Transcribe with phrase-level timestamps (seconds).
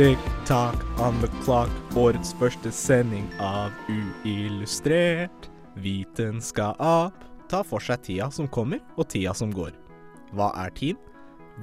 [0.00, 3.68] Tick-tock on the clock, årets første sending av
[4.24, 7.18] Uillustrert vitenskap.
[7.52, 9.74] Ta for seg tida som kommer, og tida som går.
[10.32, 10.96] Hva er tid?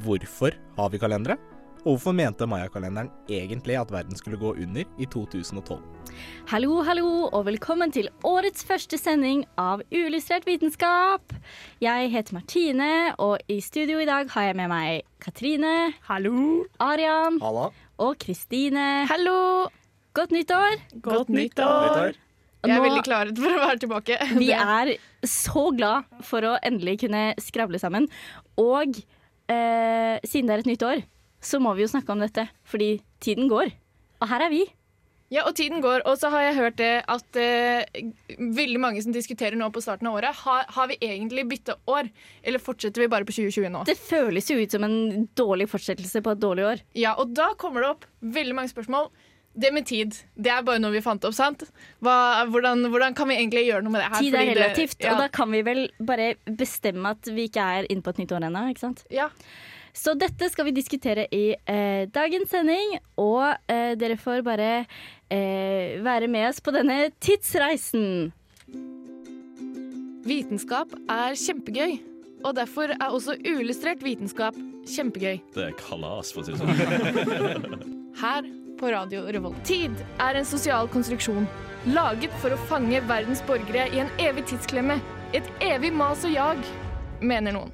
[0.05, 1.39] Hvorfor har vi kalendere?
[1.81, 5.81] Og hvorfor mente Maya-kalenderen egentlig at verden skulle gå under i 2012?
[6.51, 11.33] Hallo, hallo, og velkommen til årets første sending av Uillustrert vitenskap.
[11.81, 16.67] Jeg heter Martine, og i studio i dag har jeg med meg Katrine, Hallo.
[16.77, 17.71] Arian Halla.
[17.97, 19.05] Og Kristine.
[19.09, 19.67] Hallo!
[20.17, 20.77] Godt nyttår!
[21.01, 22.17] Godt nyttår.
[22.65, 24.17] Jeg er veldig klar for å være tilbake.
[24.41, 24.91] Vi er
[25.25, 28.07] så glad for å endelig kunne skravle sammen.
[28.59, 31.03] Og eh, siden det er et nytt år,
[31.41, 33.71] så må vi jo snakke om dette, fordi tiden går.
[34.21, 34.63] Og her er vi.
[35.29, 37.83] Ja, og tiden går, og så har jeg hørt det at eh,
[38.39, 42.07] veldig mange som diskuterer nå på starten av året, har, har vi egentlig bytta år?
[42.47, 43.81] Eller fortsetter vi bare på 2020 nå?
[43.89, 46.85] Det føles jo ut som en dårlig fortsettelse på et dårlig år.
[46.95, 49.11] Ja, og da kommer det opp veldig mange spørsmål.
[49.57, 51.63] Det med tid, det er bare noe vi fant opp, sant?
[52.05, 52.15] Hva,
[52.53, 54.19] hvordan, hvordan kan vi egentlig gjøre noe med det her?
[54.21, 57.49] Tid er Fordi det- relativt, ja, og da kan vi vel bare bestemme at vi
[57.49, 59.03] ikke er inne på et nytt år ennå, ikke sant?
[59.11, 59.27] ja.
[59.97, 64.71] Så dette skal vi diskutere i eh, dagens sending, og eh, dere får bare
[65.33, 68.29] eh, være med oss på denne tidsreisen.
[70.27, 71.97] Vitenskap er kjempegøy,
[72.43, 74.57] og derfor er også uillustrert vitenskap
[74.87, 75.39] kjempegøy.
[75.55, 77.81] Det er kalas, for å si det sånn.
[78.21, 78.45] Her
[78.77, 79.57] på Radio Revolt.
[79.65, 81.47] Tid er en sosial konstruksjon
[81.89, 84.99] laget for å fange verdens borgere i en evig tidsklemme.
[85.33, 86.61] Et evig mas og jag,
[87.21, 87.73] mener noen.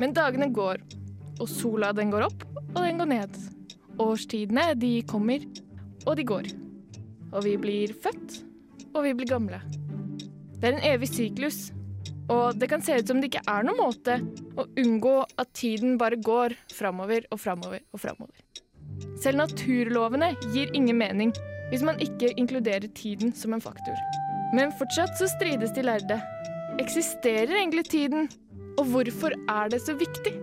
[0.00, 0.80] Men dagene går,
[1.42, 3.36] og sola den går opp, og den går ned.
[4.02, 5.44] Årstidene, de kommer,
[6.06, 6.48] og de går.
[7.32, 8.40] Og vi blir født,
[8.92, 9.60] og vi blir gamle.
[10.60, 11.72] Det er en evig syklus,
[12.30, 14.18] og det kan se ut som det ikke er noen måte
[14.56, 18.38] å unngå at tiden bare går framover og framover og framover.
[19.22, 21.32] Selv naturlovene gir ingen mening
[21.72, 23.96] hvis man ikke inkluderer tiden som en faktor.
[24.52, 26.20] Men fortsatt så strides de lærde.
[26.82, 28.28] Eksisterer egentlig tiden?
[28.80, 30.34] Og hvorfor er det så viktig?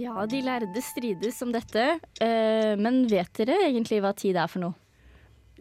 [0.00, 1.82] Ja, de lærde strides om dette,
[2.24, 4.74] eh, men vet dere egentlig hva tid er for noe?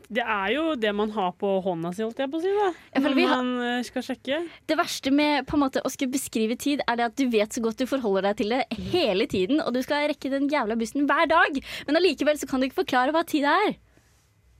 [0.09, 2.53] Det er jo det man har på hånda si, holdt jeg på å si.
[2.55, 2.69] da.
[3.03, 3.27] Når man
[3.59, 4.37] har- eh, skal sjekke.
[4.65, 7.49] Det verste med på en måte å skulle beskrive tid, er det at du vet
[7.49, 10.79] så godt du forholder deg til det hele tiden, og du skal rekke den jævla
[10.79, 13.75] bussen hver dag, men allikevel så kan du ikke forklare hva tid er.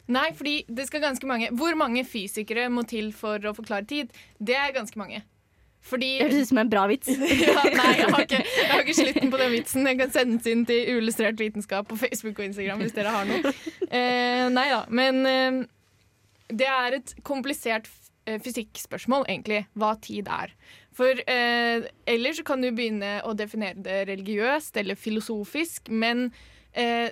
[0.10, 4.12] Nei, fordi det skal ganske mange Hvor mange fysikere må til for å forklare tid?
[4.44, 5.22] Det er ganske mange.
[5.90, 7.08] Fordi Det høres ut som en bra vits.
[7.48, 9.88] ja, Nei, jeg har, ikke, jeg har ikke slutten på den vitsen.
[9.88, 13.54] Den kan sendes inn til Uillustrert vitenskap på Facebook og Instagram hvis dere har noe.
[13.88, 15.62] Eh, nei da, men eh,
[16.52, 17.88] det er et komplisert
[18.28, 20.54] eh, fysikkspørsmål, egentlig, hva tid er.
[21.00, 26.28] For eh, ellers så kan du begynne å definere det religiøst eller filosofisk, men
[26.74, 27.10] eh,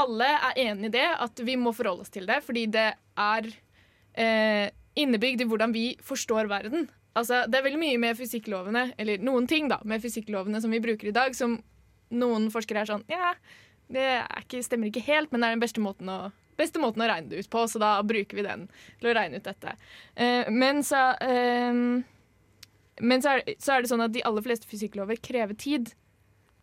[0.00, 3.48] alle er enig i det, at vi må forholde oss til det, fordi det er
[4.18, 6.88] eh, innebygd i hvordan vi forstår verden.
[7.14, 10.82] Altså, det er veldig mye med fysikklovene, eller noen ting da, med fysikklovene som vi
[10.82, 11.60] bruker i dag, som
[12.14, 13.34] noen forskere er sånn Ja,
[13.92, 14.08] det
[14.40, 16.18] ikke, stemmer ikke helt, men det er den beste måten å
[16.58, 18.68] beste måten å regne det ut på, så da bruker vi den
[19.00, 19.72] til å regne ut dette.
[20.14, 21.74] Eh, men så, eh,
[23.02, 25.90] men så, er, så er det sånn at de aller fleste fysikklover krever tid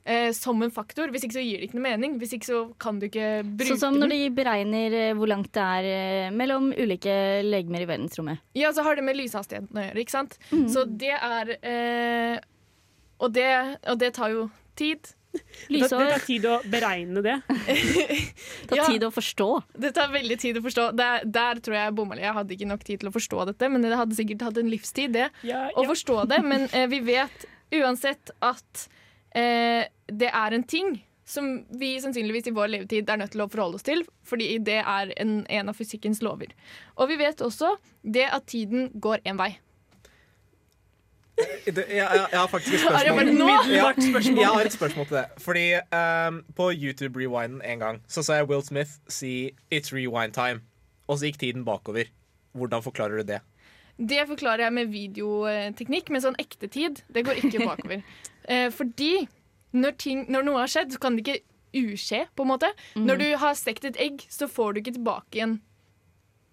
[0.06, 1.12] eh, som en faktor.
[1.14, 2.18] Hvis ikke så gir det ikke noe mening.
[2.22, 4.18] Hvis ikke så kan du ikke bruke Sånn som når den.
[4.26, 7.16] de beregner eh, hvor langt det er eh, mellom ulike
[7.48, 8.44] legemer i verdensrommet.
[8.58, 10.38] Ja, så har det med lyshastigheten å gjøre, ikke sant?
[10.52, 10.68] Mm.
[10.74, 12.38] Så det er eh,
[13.22, 13.50] og, det,
[13.88, 14.48] og det tar jo
[14.80, 15.12] tid.
[15.32, 15.40] Det,
[15.72, 17.38] det tar tid å beregne det.
[17.48, 18.88] det tar Ja.
[18.90, 19.46] tid å forstå.
[19.80, 20.88] Det tar veldig tid å forstå.
[21.00, 22.26] Der, der tror jeg bomma litt.
[22.26, 24.72] Jeg hadde ikke nok tid til å forstå dette, men det hadde sikkert hatt en
[24.74, 25.30] livstid, det.
[25.47, 26.42] Ja, Å forstå det.
[26.44, 27.46] Men eh, vi vet
[27.80, 28.88] uansett at
[29.36, 31.00] eh, det er en ting
[31.32, 34.82] som vi sannsynligvis i vår levetid er nødt til å forholde oss til, fordi det
[34.82, 36.52] er en, en av fysikkens lover.
[37.00, 39.54] Og vi vet også det at tiden går én vei.
[41.42, 43.08] Det, jeg, jeg, jeg har faktisk et spørsmål.
[43.72, 45.26] jeg jeg har et spørsmål til det.
[45.42, 50.38] Fordi um, På YouTube Rewinden en gang Så sa jeg Will Smith si 'It's rewind
[50.38, 50.62] time',
[51.08, 52.04] og så gikk tiden bakover.
[52.54, 53.40] Hvordan forklarer du det?
[53.97, 57.03] Det forklarer jeg med videoteknikk, med sånn ekte tid.
[57.11, 58.03] Det går ikke bakover.
[58.52, 59.26] eh, fordi
[59.72, 62.72] når, ting, når noe har skjedd, så kan det ikke uskje, på en måte.
[62.99, 65.59] Når du har stekt et egg, så får du ikke tilbake igjen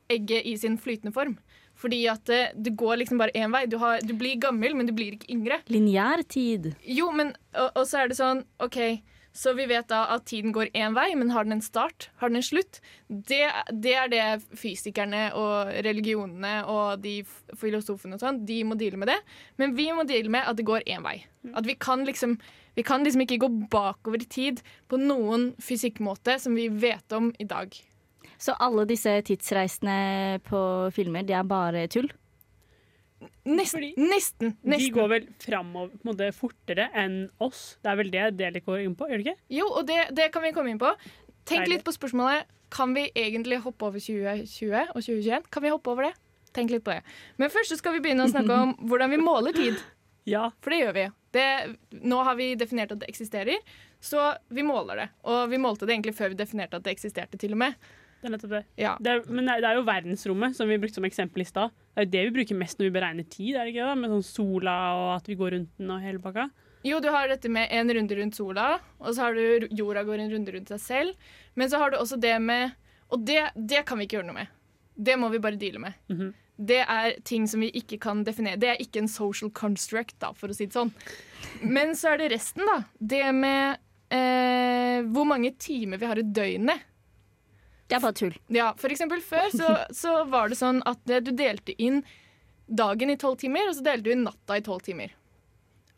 [0.09, 1.37] egget i sin flytende form.
[1.79, 3.67] Fordi at eh, det går liksom bare én vei.
[3.71, 5.61] Du, har, du blir gammel, men du blir ikke yngre.
[5.71, 6.73] Lineær tid.
[6.83, 8.79] Jo, men og, og så er det sånn OK,
[9.39, 12.09] så vi vet da at tiden går én vei, men har den en start?
[12.19, 12.81] Har den en slutt?
[13.07, 14.25] Det, det er det
[14.59, 17.21] fysikerne og religionene og de
[17.59, 19.19] filosofene og sånn, de må deale med det.
[19.63, 21.21] Men vi må deale med at det går én vei.
[21.55, 22.39] At vi kan liksom
[22.79, 27.33] vi kan liksom ikke gå bakover i tid på noen fysikkmåte som vi vet om
[27.43, 27.75] i dag.
[28.39, 30.61] Så alle disse tidsreisene på
[30.95, 32.07] filmer, de er bare tull?
[33.49, 33.73] Nesten.
[33.73, 34.53] Fordi Nesten.
[34.63, 37.63] De går vel framover på en måte fortere enn oss.
[37.83, 39.45] Det er vel det dere går inn på, gjør det ikke?
[39.59, 40.93] Jo, og det, det kan vi komme inn på.
[41.49, 41.79] Tenk Deilig.
[41.79, 45.47] litt på spørsmålet Kan vi egentlig hoppe over 2020 og 2021.
[45.51, 46.15] Kan vi hoppe over det?
[46.53, 47.01] Tenk litt på det.
[47.41, 49.79] Men først skal vi begynne å snakke om hvordan vi måler tid.
[50.29, 50.51] Ja.
[50.61, 51.07] For det gjør vi.
[51.33, 51.47] Det,
[52.05, 53.65] nå har vi definert at det eksisterer,
[54.01, 55.09] så vi måler det.
[55.29, 57.89] Og vi målte det egentlig før vi definerte at det eksisterte, til og med.
[58.21, 58.65] Det er nettopp det.
[58.77, 58.97] Ja.
[59.01, 61.71] det er, men det er- jo verdensrommet som vi brukte som eksempel i stad.
[61.95, 63.99] Det er jo det vi bruker mest når vi beregner tid, er det ikke det?
[63.99, 66.49] Med sånn sola og at vi går rundt den og hele pakka.
[66.85, 70.21] Jo, du har dette med en runde rundt sola, og så har du jorda går
[70.21, 71.15] en runde rundt seg selv.
[71.57, 72.73] Men så har du også det med
[73.11, 74.49] Og det, det kan vi ikke gjøre noe med.
[74.95, 75.95] Det må vi bare deale med.
[76.11, 76.35] Mhm.
[76.61, 78.59] Det er ting som vi ikke kan definere.
[78.59, 80.91] Det er ikke en social construct, da, for å si det sånn.
[81.63, 82.83] Men så er det resten, da.
[83.01, 83.79] Det med
[84.11, 86.81] eh, hvor mange timer vi har i døgnet.
[87.89, 88.35] Det er bare tull.
[88.53, 92.03] Ja, for eksempel før så, så var det sånn at du delte inn
[92.69, 95.15] dagen i tolv timer, og så delte du inn natta i tolv timer.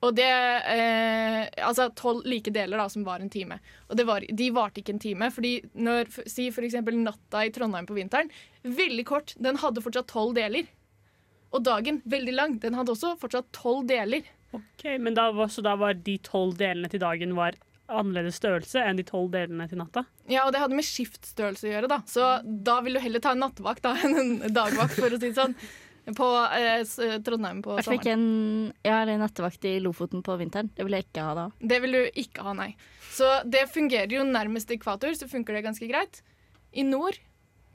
[0.00, 3.58] Og det eh, Altså tolv like deler da, som var en time.
[3.90, 5.28] Og det var, de varte ikke en time.
[5.34, 8.30] Fordi når, Si for eksempel natta i Trondheim på vinteren.
[8.64, 9.34] Veldig kort.
[9.36, 10.70] Den hadde fortsatt tolv deler.
[11.50, 14.24] Og dagen, veldig lang, den hadde også fortsatt tolv deler.
[14.54, 17.58] Ok, men da var, Så da var de tolv delene til dagen var
[17.90, 20.04] annerledes størrelse enn de tolv delene til natta?
[20.30, 22.00] Ja, og det hadde med skiftstørrelse å gjøre, da.
[22.08, 25.30] Så da vil du heller ta en nattevakt da, enn en dagvakt, for å si
[25.30, 25.56] det sånn.
[26.16, 26.26] På
[26.56, 26.80] eh,
[27.22, 28.08] Trondheim på sommeren.
[28.08, 30.70] en Jeg har en nattevakt i Lofoten på vinteren.
[30.74, 31.44] Det vil jeg ikke ha da.
[31.60, 32.70] Det vil du ikke ha, nei.
[33.12, 36.22] Så det fungerer jo nærmest ekvator, så funker det ganske greit.
[36.72, 37.18] I nord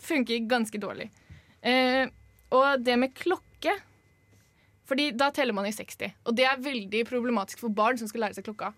[0.03, 1.11] funker ganske dårlig.
[1.61, 2.09] Eh,
[2.53, 3.71] og det med klokke
[4.85, 6.11] Fordi da teller man i 60.
[6.29, 8.73] Og det er veldig problematisk for barn som skal lære seg klokka.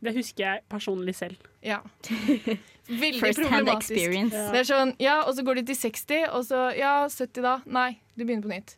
[0.00, 1.36] Det husker jeg personlig selv.
[1.62, 1.80] Ja.
[2.88, 3.92] Veldig First problematisk.
[4.32, 4.46] Ja.
[4.54, 7.56] Det er sånn, ja, og så går de til 60, og så ja, 70 da.
[7.68, 8.72] Nei, du begynner på nytt.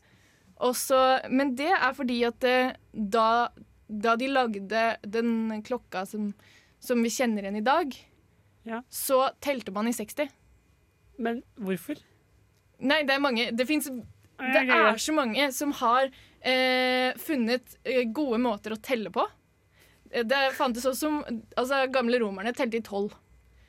[0.62, 0.98] Og så,
[1.30, 3.28] men det er fordi at eh, da,
[3.88, 4.82] da de lagde
[5.14, 6.32] den klokka som,
[6.82, 7.94] som vi kjenner igjen i dag,
[8.68, 8.82] Ja.
[8.90, 10.28] så telte man i 60.
[11.22, 11.98] Men hvorfor?
[12.82, 16.08] Nei, det er mange Det, fins det er så mange som har
[16.42, 19.22] eh, funnet eh, gode måter å telle på.
[20.12, 21.10] Eh, Det fantes også
[21.56, 23.14] Altså, gamle romerne telte i tolv.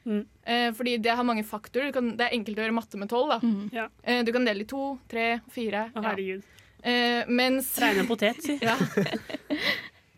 [0.05, 0.25] Mm.
[0.43, 1.87] Eh, fordi det har mange faktorer.
[1.91, 3.37] Du kan, det er enkelt å gjøre matte med tolv.
[3.43, 3.69] Mhm.
[3.73, 3.87] Ja.
[4.03, 5.89] Eh, du kan dele i to, tre, fire.
[5.93, 6.09] Å, ja.
[6.09, 6.43] herregud.
[6.83, 8.57] Eh, mens Regne en potet, si.
[8.67, 8.75] ja.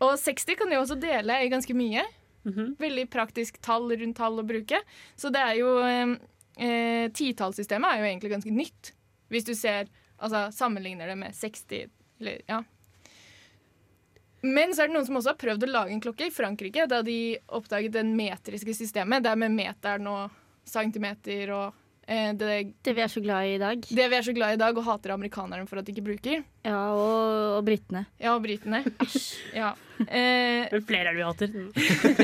[0.01, 2.03] Og 60 kan du også dele i ganske mye.
[2.45, 2.75] Mhm.
[2.81, 4.81] Veldig praktisk tall rundt tall å bruke.
[5.17, 6.15] Så det er jo eh,
[6.57, 8.91] eh, Titallssystemet er jo egentlig ganske nytt.
[9.29, 11.89] Hvis du ser Altså sammenligner det med 60
[12.21, 12.61] eller, ja.
[14.45, 16.85] Men så er det noen som også har prøvd å lage en klokke i Frankrike,
[16.91, 17.17] da de
[17.57, 19.23] oppdaget det metriske systemet.
[19.25, 21.73] Det er med meteren og centimeter og
[22.07, 22.51] eh, det,
[22.85, 23.81] Det vi er så glad i i dag.
[23.89, 26.05] det vi er så glad i i dag og hater amerikanerne for at de ikke
[26.05, 26.43] bruker.
[26.65, 28.05] Ja, og, og britene.
[28.21, 28.83] Ja, og britene.
[29.61, 29.73] Ja.
[29.95, 31.53] Eh, Men flere er det vi hater.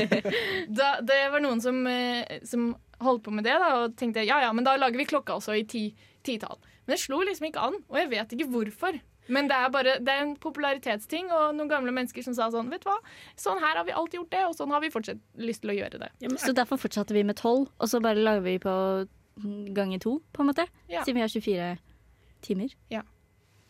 [0.78, 4.42] da, det var noen som, eh, som holdt på med det da, og tenkte ja,
[4.44, 5.86] ja, men da lager vi klokka også i ti,
[6.20, 6.58] titall.
[6.84, 9.00] Men det slo liksom ikke an, og jeg vet ikke hvorfor.
[9.28, 12.70] Men det er bare det er en popularitetsting, og noen gamle mennesker som sa sånn
[12.72, 12.98] Vet du hva,
[13.38, 15.76] sånn her har vi alltid gjort det, og sånn har vi fortsatt lyst til å
[15.78, 16.10] gjøre det.
[16.24, 18.74] Ja, men, Så derfor fortsatte vi med tolv, og så bare lager vi på
[19.74, 20.66] ganger to, på en måte.
[20.90, 21.04] Ja.
[21.04, 21.78] Siden vi har 24
[22.42, 22.74] timer.
[22.90, 23.02] Ja.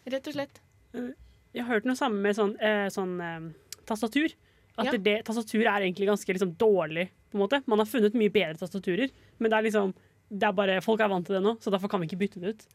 [0.09, 0.61] Rett og slett.
[0.93, 3.53] jeg har hørt noe samme med sånn, eh, sånn eh,
[3.87, 4.33] tastatur.
[4.79, 4.97] At Ja.
[4.97, 7.11] det, tastatur er egentlig ganske liksom, dårlig.
[7.31, 7.63] på en måte.
[7.67, 9.95] Man har funnet mye bedre tastaturer, men det er liksom
[10.33, 12.41] det er bare, folk er vant til det nå, så derfor kan vi ikke bytte
[12.41, 12.67] det ut.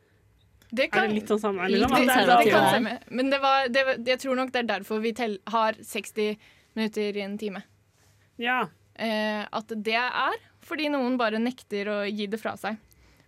[0.69, 1.67] Det Er det litt sånn samme?
[1.71, 2.07] Litt Liksom?
[2.07, 2.97] det, det det, kan stemme.
[3.07, 6.35] Men det var, det, jeg tror nok det er derfor vi tell, har 60
[6.77, 7.63] minutter i en time.
[8.37, 8.67] ja.
[8.95, 10.35] eh, at det er
[10.67, 12.75] fordi noen bare nekter å gi det fra seg.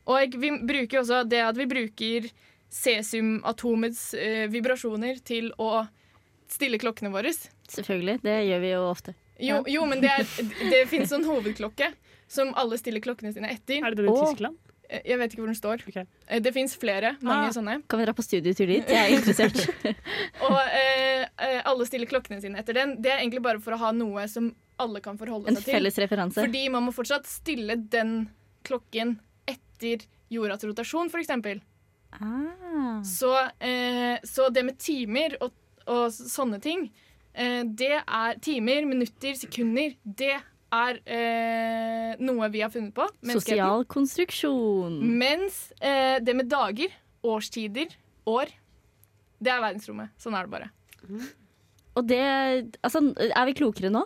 [0.09, 2.27] Og vi bruker også det at vi bruker
[2.69, 5.85] cesiumatomets eh, vibrasjoner til å
[6.49, 7.31] stille klokkene våre.
[7.69, 8.19] Selvfølgelig.
[8.25, 9.15] Det gjør vi jo ofte.
[9.39, 11.93] Jo, jo men det, er, det finnes en hovedklokke
[12.29, 13.79] som alle stiller klokkene sine etter.
[13.79, 14.59] Er det den i Tyskland?
[14.89, 15.83] Eh, Jeg vet ikke hvor den står.
[15.87, 15.97] Ok.
[16.27, 17.15] Eh, Det fins flere.
[17.21, 17.53] Mange Ah.
[17.53, 17.75] sånne.
[17.87, 18.87] Kan vi dra på studietur dit?
[18.89, 19.95] Jeg er interessert.
[20.49, 22.95] Og eh, eh, alle stiller klokkene sine etter den.
[23.01, 25.73] Det er egentlig bare for å ha noe som alle kan forholde En seg til.
[25.75, 26.39] En felles referanse.
[26.41, 28.29] Fordi man må fortsatt stille den
[28.63, 29.17] klokken
[29.47, 31.61] etter jordas rotasjon, f.eks.
[32.13, 33.01] Ah.
[33.03, 35.51] Så, eh, så det med timer og,
[35.87, 36.87] og sånne ting,
[37.35, 40.39] eh, det er timer, minutter, sekunder, det
[40.75, 43.05] er eh, noe vi har funnet på.
[43.33, 44.99] Sosial konstruksjon.
[45.19, 46.93] Mens eh, det med dager,
[47.25, 47.93] årstider,
[48.29, 48.51] år,
[49.39, 50.13] det er verdensrommet.
[50.21, 50.69] Sånn er det bare.
[51.97, 52.21] Og det
[52.85, 54.03] Altså, er vi klokere nå?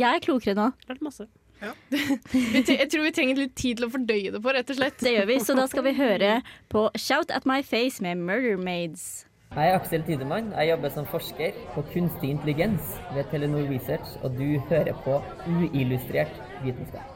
[0.00, 0.70] Jeg er klokere nå.
[0.88, 1.28] Lært masse.
[1.62, 1.72] Ja.
[1.94, 4.98] Jeg tror vi trenger litt tid til å fordøye det på, rett og slett.
[4.98, 6.40] Det gjør vi, så da skal vi høre
[6.72, 9.24] på Shout at my face med Murder Maids.
[9.52, 10.52] Jeg er Aksel Tidemann.
[10.56, 16.38] Jeg jobber som forsker på kunstig intelligens ved Telenor Research, og du hører på uillustrert
[16.64, 17.11] vitenskap.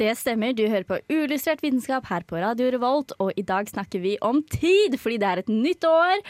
[0.00, 4.00] Det stemmer, du hører på Ulystrert vitenskap her på Radio Revolt, og i dag snakker
[4.00, 6.22] vi om tid, fordi det er et nytt år,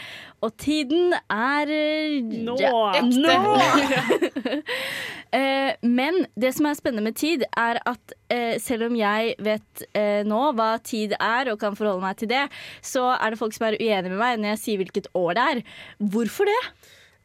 [0.43, 2.57] og tiden er eh, Nå!
[2.59, 3.37] ja, nå!
[5.31, 9.83] Eh, men det som er spennende med tid, er at eh, selv om jeg vet
[9.95, 12.41] eh, nå hva tid er, og kan forholde meg til det,
[12.83, 15.45] så er det folk som er uenige med meg når jeg sier hvilket år det
[15.53, 15.63] er.
[16.17, 16.59] Hvorfor det?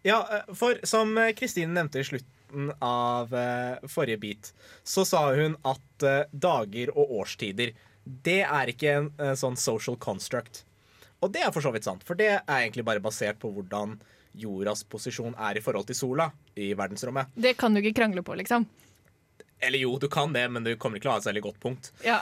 [0.06, 0.20] Ja,
[0.54, 2.06] for som Kristine nevnte i
[2.56, 8.68] slutten av eh, forrige bit, så sa hun at eh, dager og årstider, det er
[8.68, 10.64] ikke en eh, sånn social construct.
[11.20, 13.98] Og det er for så vidt sant, for det er egentlig bare basert på hvordan
[14.36, 17.32] jordas posisjon er i forhold til sola i verdensrommet.
[17.34, 18.66] Det kan du ikke krangle på, liksom.
[19.58, 21.60] Eller jo, du kan det, men du kommer ikke til å ha et særlig godt
[21.62, 21.88] punkt.
[22.04, 22.18] Ja.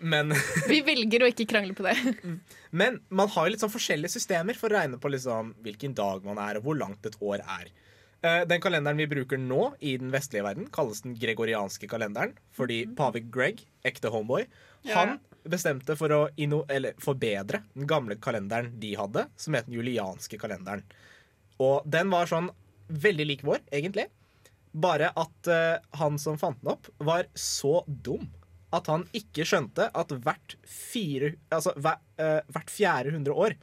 [0.00, 0.32] Men,
[0.70, 1.92] Vi velger å ikke krangle på det.
[2.80, 6.24] men man har jo litt sånn forskjellige systemer for å regne på liksom hvilken dag
[6.24, 7.68] man er, og hvor langt et år er.
[8.22, 12.34] Eh, Den kalenderen vi bruker nå i den vestlige verden, kalles den gregorianske kalenderen.
[12.54, 14.46] Fordi pave Greg, ekte homeboy,
[14.90, 16.22] han bestemte for å
[17.02, 20.82] forbedre den gamle kalenderen de hadde, som het den julianske kalenderen.
[21.62, 22.50] Og den var sånn
[22.88, 24.08] veldig lik vår, egentlig.
[24.72, 28.28] Bare at uh, han som fant den opp, var så dum
[28.74, 33.54] at han ikke skjønte at hvert, fire, altså, hver, eh, hvert fjerde hundre år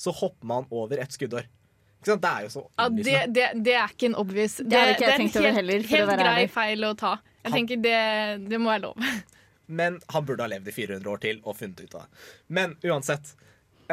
[0.00, 1.46] så hopper man over et skuddår.
[2.00, 2.22] Ikke sant?
[2.24, 5.04] Det er jo så Ja, det, det, det er ikke en obvious Det, hadde ikke
[5.04, 6.50] jeg det er en helt, heller, helt grei ærlig.
[6.54, 7.12] feil å ta.
[7.44, 7.98] Jeg tenker det,
[8.48, 9.10] det må være lov.
[9.80, 12.24] Men han burde ha levd i 400 år til og funnet ut av det.
[12.48, 13.34] Men uansett.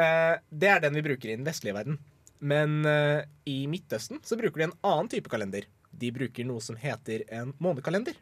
[0.00, 1.98] eh, det er den vi bruker i den vestlige verden.
[2.40, 5.68] Men eh, i Midtøsten så bruker de en annen type kalender.
[5.90, 8.16] De bruker noe som heter en månekalender.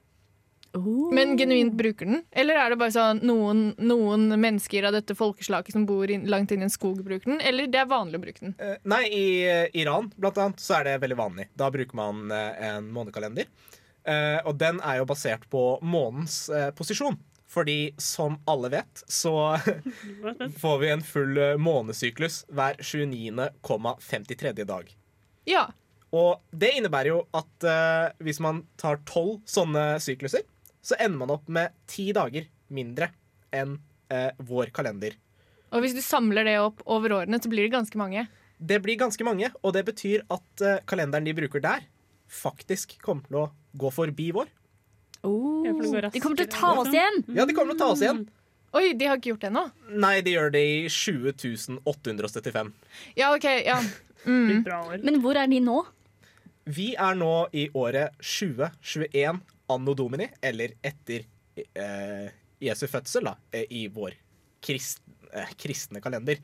[1.13, 2.23] Men genuint bruker den?
[2.31, 6.53] Eller er det bare sånn noen, noen mennesker av dette folkeslaget som bor in, langt
[6.53, 7.41] inn i en skog, bruker den?
[7.41, 8.57] Eller det er vanlig å bruke den?
[8.61, 11.49] Uh, nei, i uh, Iran blant annet så er det veldig vanlig.
[11.57, 13.51] Da bruker man uh, en månekalender.
[14.47, 16.45] Og den er jo basert på månens
[16.79, 17.17] posisjon.
[17.51, 19.33] Fordi som alle vet, så
[20.63, 24.53] får vi en full månesyklus hver 29,53.
[24.63, 24.93] dag.
[25.51, 25.65] Ja.
[26.15, 30.47] Og det innebærer jo at uh, hvis man tar tolv sånne sykluser,
[30.87, 33.11] så ender man opp med ti dager mindre
[33.55, 33.79] enn
[34.13, 35.17] eh, vår kalender.
[35.75, 38.27] Og hvis du samler det opp over årene, så blir det ganske mange.
[38.57, 41.83] Det blir ganske mange, og det betyr at eh, kalenderen de bruker der,
[42.31, 44.49] faktisk kommer til å gå forbi vår.
[45.27, 45.67] Oh.
[45.67, 46.95] De kommer til å ta oss liksom.
[46.95, 47.21] igjen!
[47.35, 48.25] Ja, de kommer til å ta oss igjen.
[48.77, 49.65] Oi, de har ikke gjort det ennå?
[50.05, 52.73] Nei, de gjør det i 20.875
[53.17, 53.47] Ja, OK.
[53.65, 53.79] ja.
[54.27, 54.65] Mm.
[55.07, 55.81] Men hvor er de nå?
[56.67, 59.41] Vi er nå i året 2021
[59.73, 61.25] anno domini, eller etter
[61.57, 62.31] eh,
[62.63, 64.15] Jesu fødsel, da, eh, i vår
[64.65, 65.01] krist,
[65.33, 66.39] eh, kristne kalender.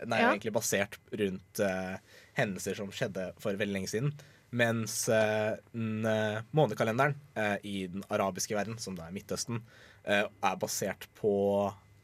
[0.00, 0.30] Den er Ja.
[0.32, 1.96] egentlig basert rundt eh,
[2.34, 4.12] hendelser som skjedde for veldig lenge siden.
[4.54, 9.62] Mens eh, den eh, månekalenderen eh, i den arabiske verden, som det er Midtøsten,
[10.04, 11.32] eh, er basert på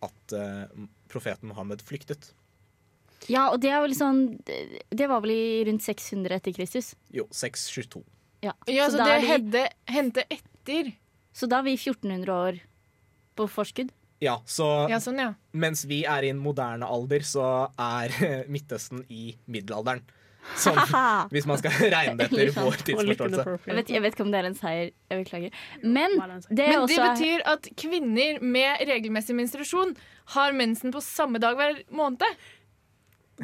[0.02, 0.66] at eh,
[1.10, 2.32] profeten Mohammed flyktet.
[3.28, 4.38] Ja, og det er sånn
[4.88, 6.94] Det var vel i rundt 600 etter Kristus.
[7.12, 8.00] Jo, 622.
[8.42, 10.24] Ja, Ja, så, så det de- hendte, hendte
[10.61, 10.93] etter.
[11.33, 12.61] så da er vi 1400 år
[13.37, 13.90] på forskudd.
[14.21, 15.35] Ja, så Ja, sånn, ja.
[15.57, 18.12] mens vi er i en moderne alder, så er
[18.52, 20.02] Midtøsten i middelalderen.
[20.57, 20.76] Som,
[21.33, 23.45] hvis man skal regne det etter vår tidsforståelse.
[23.69, 24.93] Jeg vet, jeg vet ikke om det er en seier.
[25.12, 25.59] Jeg beklager.
[25.83, 29.93] Men er det er Men det også betyr at kvinner med regelmessig menstruasjon
[30.37, 32.25] har mensen på samme dag hver måned.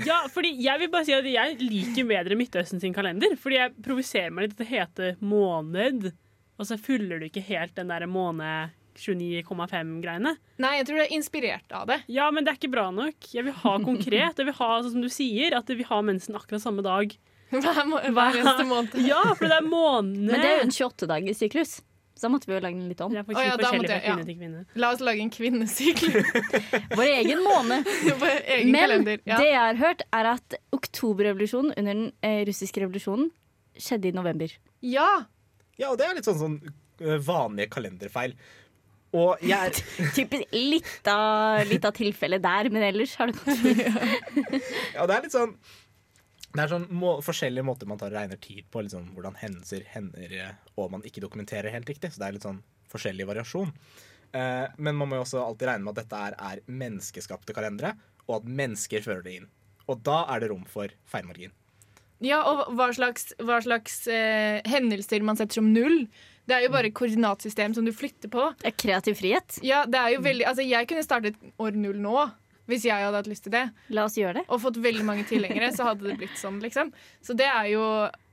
[0.05, 3.33] Ja, fordi jeg vil bare si at jeg liker bedre Midtøsten sin kalender.
[3.41, 6.11] Fordi jeg provoserer meg litt at det heter måned,
[6.59, 10.33] og så fyller du ikke helt den der måned 29,5-greiene.
[10.63, 11.99] Nei, jeg tror det er inspirert av det.
[12.09, 13.29] Ja, men det er ikke bra nok.
[13.35, 14.39] Jeg vil ha konkret.
[14.41, 17.13] Jeg vil ha, sånn som du sier, at vi har mensen akkurat samme dag.
[17.53, 17.77] Hver,
[18.11, 18.97] hver eneste måned.
[19.07, 20.17] Ja, for det er måned.
[20.31, 21.77] Men det er jo en 28-dagers syklus.
[22.17, 23.13] Så da måtte vi jo lage den litt om.
[23.13, 24.63] Ja, oh, ja, da måtte jeg- ja.
[24.81, 26.31] La oss lage en kvinnesyklus.
[26.97, 27.85] Vår egen måned.
[28.19, 29.21] Vår egen Men kalender.
[29.29, 29.37] Ja.
[29.37, 33.29] det jeg har hørt, er at oktoberrevolusjonen under den eh, russiske revolusjonen
[33.77, 34.57] skjedde i november.
[34.81, 35.11] ja.
[35.80, 36.59] Ja, og det er litt sånn, sånn
[37.02, 38.37] eh, vanlige kalenderfeil.
[39.16, 39.76] Og jeg er
[40.16, 43.83] Typisk litt av, litt av tilfellet der, men ellers har det gått fint.
[44.97, 45.54] Ja, det er litt sånn
[46.52, 48.83] Det er sånn må, forskjellige måter man tar og regner tid på.
[48.87, 52.12] Liksom, hvordan hendelser hender eh, og man ikke dokumenterer helt riktig.
[52.12, 53.73] Så det er litt sånn forskjellig variasjon.
[54.37, 57.95] Eh, men man må jo også alltid regne med at dette er, er menneskeskapte kalendere,
[58.26, 59.49] og at mennesker fører det inn.
[59.87, 61.54] Og da er det rom for feilmargin.
[62.25, 66.07] Ja, og hva slags, hva slags eh, hendelser man setter som null.
[66.47, 68.49] Det er jo bare koordinatsystem som du flytter på.
[68.63, 69.59] Det er kreativ frihet.
[69.67, 72.29] Ja, det er jo veldig, altså Jeg kunne startet år null nå,
[72.71, 73.65] hvis jeg hadde hatt lyst til det.
[73.95, 74.45] La oss gjøre det.
[74.51, 76.93] Og fått veldig mange tilhengere, så hadde det blitt sånn, liksom.
[77.23, 77.83] Så det er jo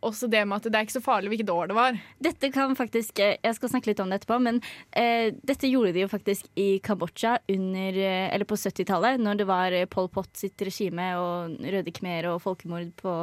[0.04, 2.00] også det med at det er ikke så farlig hvilket år det var.
[2.28, 4.62] Dette kan faktisk, eh, Jeg skal snakke litt om det etterpå, men
[4.92, 9.50] eh, dette gjorde de jo faktisk i Kambodsja under, eh, eller på 70-tallet, når det
[9.50, 13.18] var Pol Pot sitt regime og røde khmer og folkemord på,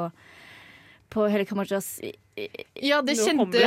[1.10, 1.98] på hele Kambodsjas
[2.80, 3.60] Ja, det kjente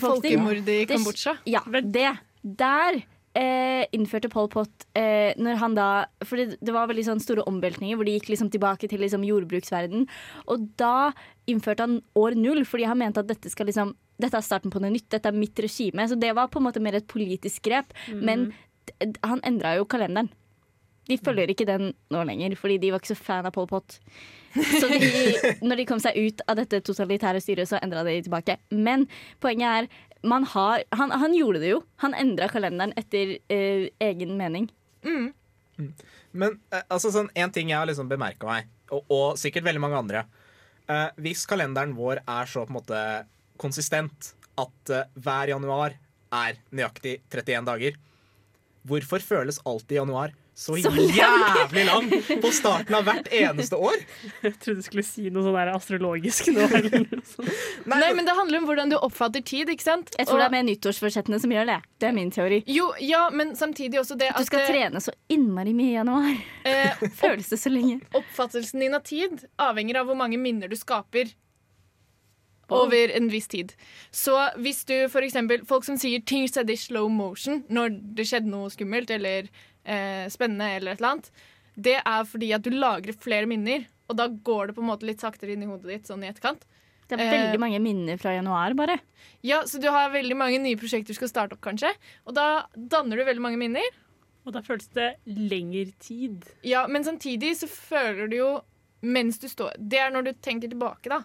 [0.00, 1.36] folkemordet i Det- Kambodsja.
[1.46, 2.08] Ja, det.
[2.46, 3.02] Der
[3.36, 7.44] eh, innførte Pol Pot eh, når han da For det, det var veldig sånn store
[7.50, 10.06] omveltninger hvor de gikk liksom tilbake til liksom jordbruksverden.
[10.48, 11.12] Og da
[11.46, 14.80] innførte han år null, fordi han mente at dette skal liksom dette er starten på
[14.80, 16.06] noe nytt, dette er mitt regime.
[16.08, 17.92] Så det var på en måte mer et politisk grep.
[18.14, 18.54] Men
[19.22, 20.30] han endra jo kalenderen.
[21.06, 23.98] De følger ikke den nå lenger, fordi de var ikke så fan av Pol Pot.
[24.56, 25.08] Så de,
[25.68, 28.58] når de kom seg ut av dette totalitære styret, så endra de tilbake.
[28.72, 29.04] Men
[29.44, 29.88] poenget er
[30.26, 31.82] man har, han, han gjorde det jo.
[32.02, 34.70] Han endra kalenderen etter eh, egen mening.
[36.32, 39.82] Men eh, altså sånn, en ting jeg har liksom bemerka meg, og, og sikkert veldig
[39.82, 40.20] mange andre
[40.86, 43.00] eh, Hvis kalenderen vår er så på en måte
[43.60, 45.96] konsistent at eh, hver januar
[46.36, 47.98] er nøyaktig 31 dager,
[48.86, 52.06] hvorfor føles alltid januar så, Så jævlig lang
[52.40, 53.98] på starten av hvert eneste år?
[54.40, 56.64] Jeg trodde du skulle si noe sånn der astrologisk nå.
[56.78, 57.50] Eller noe sånt.
[57.92, 60.14] Nei, men det handler om hvordan du oppfatter tid, ikke sant?
[60.16, 61.76] Jeg tror Og- det er med nyttårsforsettene som gjør det.
[62.00, 62.62] Det er min teori.
[62.72, 66.32] Jo, ja, men samtidig også det Du skal at, trene så innmari mye i januar.
[66.64, 68.00] eh, Føles det så lenge.
[68.16, 71.34] oppfattelsen din av tid avhenger av hvor mange minner du skaper
[72.72, 73.74] over en viss tid.
[74.10, 78.50] Så hvis du eksempel Folk som sier ting skjedde i slow motion når det skjedde
[78.50, 79.46] noe skummelt eller
[79.86, 81.30] eh, spennende, eller et eller annet,
[81.76, 85.06] det er fordi at du lagrer flere minner, og da går det på en måte
[85.08, 86.64] litt saktere inn i hodet ditt sånn i etterkant.
[87.06, 88.98] Det er Eh, veldig mange minner fra januar, bare.
[89.46, 91.92] Ja, Så du har veldig mange nye prosjekter du skal starte opp, kanskje,
[92.26, 93.86] og da danner du veldig mange minner.
[94.46, 96.44] Og da føles det lengre tid.
[96.62, 98.50] Ja, men samtidig så føler du jo
[99.02, 101.24] mens du står Det er når du tenker tilbake, da.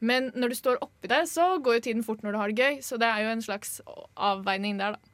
[0.00, 2.58] Men når du står oppi det, så går jo tiden fort når du har det
[2.58, 2.78] gøy.
[2.82, 3.80] Så det er jo en slags
[4.16, 5.11] avveining der, da.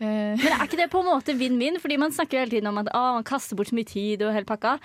[0.00, 1.80] Eh, Men er ikke det på en måte vinn-vinn?
[1.82, 4.24] Fordi man snakker jo hele tiden om at ah, man kaster bort så mye tid
[4.26, 4.76] og hele pakka.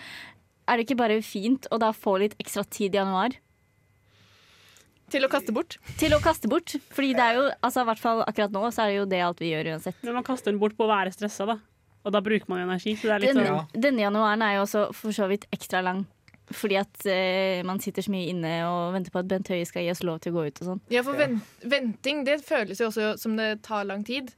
[0.69, 3.39] Er det ikke bare fint å da få litt ekstra tid i januar?
[5.11, 5.77] til å kaste bort.
[5.99, 6.75] Til å kaste bort.
[6.95, 9.19] Fordi det er jo, altså i hvert fall akkurat nå, så er det jo det
[9.25, 9.99] alt vi gjør uansett.
[10.05, 11.57] Men man kaster den bort på å være stressa, da.
[12.01, 12.95] Og da bruker man energi.
[12.97, 15.83] Så det er litt Denne, sånn denne januaren er jo også for så vidt ekstra
[15.85, 16.05] lang.
[16.51, 19.85] Fordi at eh, man sitter så mye inne og venter på at Bent Høie skal
[19.85, 20.81] gi oss lov til å gå ut og sånn.
[20.91, 24.33] Ja, for ven venting det føles jo også som det tar lang tid.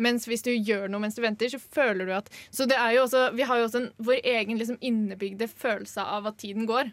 [0.00, 2.96] Mens hvis du gjør noe mens du venter, så føler du at Så det er
[2.96, 6.68] jo også, vi har jo også en, vår egen liksom innebygde følelse av at tiden
[6.70, 6.92] går.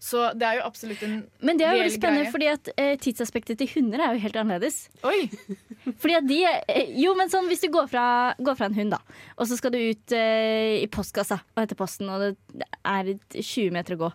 [0.00, 2.32] Så det er jo absolutt en Men det er jo veldig spennende, greie.
[2.32, 4.78] fordi at eh, tidsaspektet til hunder er jo helt annerledes.
[5.04, 5.28] Oi!
[6.00, 8.06] Fordi at de eh, Jo, men sånn hvis du går fra,
[8.40, 9.00] går fra en hund, da,
[9.36, 13.76] og så skal du ut eh, i postkassa og hente posten, og det er 20
[13.76, 14.10] meter å gå,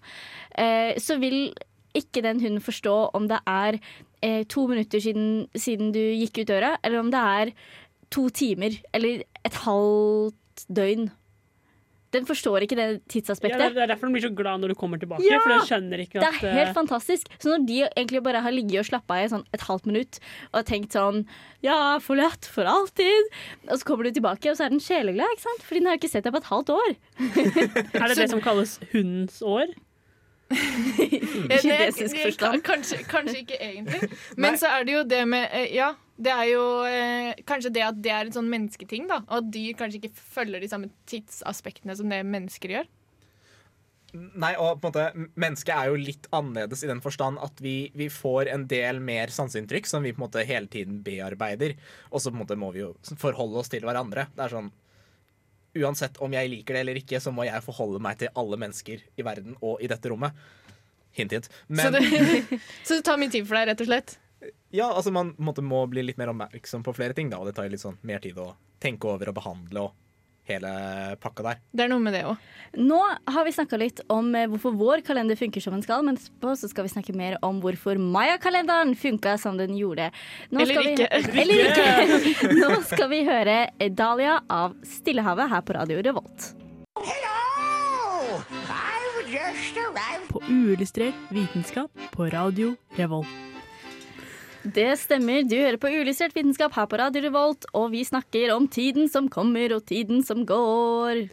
[0.62, 1.54] eh, så vil
[1.96, 3.78] ikke den hunden forstå om det er
[4.26, 7.54] eh, to minutter siden, siden du gikk ut døra, eller om det er
[8.16, 11.10] to timer eller et halvt døgn.
[12.16, 13.60] Den forstår ikke det tidsaspektet.
[13.60, 15.26] det, er, det er derfor den blir så glad når du kommer tilbake.
[15.26, 15.42] Ja!
[15.44, 16.24] For den skjønner ikke at...
[16.24, 17.32] Det er helt eh, fantastisk.
[17.42, 20.20] Så når de egentlig bare har ligget og slappa av i sånn et halvt minutt
[20.52, 21.26] og tenkt sånn
[21.66, 23.34] Ja, forlatt for alltid.
[23.68, 25.66] Og så kommer du tilbake, og så er den sjeleglad, ikke sant?
[25.66, 26.96] Fordi den har ikke sett deg på et halvt år.
[28.00, 29.76] Er det det som kalles hundens år?
[30.56, 32.64] I kinesisk forstand.
[32.64, 34.12] Kanskje, kanskje ikke egentlig.
[34.42, 37.84] Men så er det jo det med eh, Ja, det er jo eh, kanskje det
[37.84, 39.22] at det er en sånn mennesketing, da.
[39.28, 42.88] Og at dyr kanskje ikke følger de samme tidsaspektene som det mennesker gjør.
[44.16, 47.92] Nei, og på en måte, Mennesket er jo litt annerledes i den forstand at vi,
[48.00, 51.76] vi får en del mer sanseinntrykk som vi på en måte hele tiden bearbeider.
[52.14, 54.30] Og så på en måte må vi jo forholde oss til hverandre.
[54.36, 54.72] Det er sånn,
[55.76, 59.02] Uansett om jeg liker det eller ikke, så må jeg forholde meg til alle mennesker
[59.20, 60.32] i verden og i dette rommet.
[61.16, 61.50] Hint, hint.
[61.52, 62.04] Så, Men det,
[62.88, 64.16] så det tar mye tid for deg, rett og slett.
[64.76, 67.56] Ja, altså man måtte, må bli litt mer oppmerksom på flere ting, da, og det
[67.58, 68.52] tar litt sånn mer tid å
[68.84, 69.94] tenke over og behandle og
[70.46, 70.70] hele
[71.24, 71.62] pakka der.
[71.74, 72.42] Det er noe med det òg.
[72.78, 73.00] Nå
[73.34, 76.52] har vi snakka litt om eh, hvorfor vår kalender funker som den skal, men etterpå
[76.60, 80.12] så skal vi snakke mer om hvorfor Maya-kalenderen funka som den gjorde.
[80.54, 81.40] Nå Eller skal vi- ikke.
[81.42, 81.64] Eller
[82.30, 82.52] ikke.
[82.62, 83.58] Nå skal vi høre
[83.98, 86.52] Dahlia av Stillehavet her på Radio Revolt.
[90.30, 93.55] På uillustrert vitenskap på Radio Revolt.
[94.66, 98.66] Det stemmer, du hører på Ulystrert vitenskap her på Radio Revolt, og vi snakker om
[98.68, 101.28] tiden som kommer og tiden som går.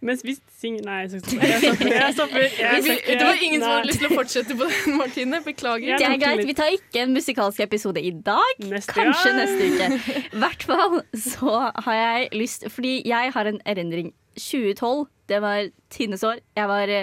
[0.00, 1.90] Mens vi synger Nei, jeg stopper.
[1.92, 2.44] Jeg stopper.
[2.62, 5.42] Jeg skal Det var ingen som hadde lyst til å fortsette på den, Martine.
[5.44, 6.00] Beklager.
[6.00, 8.64] Det er greit, vi tar ikke en musikalsk episode i dag.
[8.64, 9.42] Neste Kanskje gang.
[9.42, 10.24] neste uke.
[10.24, 14.14] I hvert fall så har jeg lyst Fordi jeg har en erindring.
[14.40, 16.40] 2012, det var Tines år.
[16.56, 16.96] Jeg var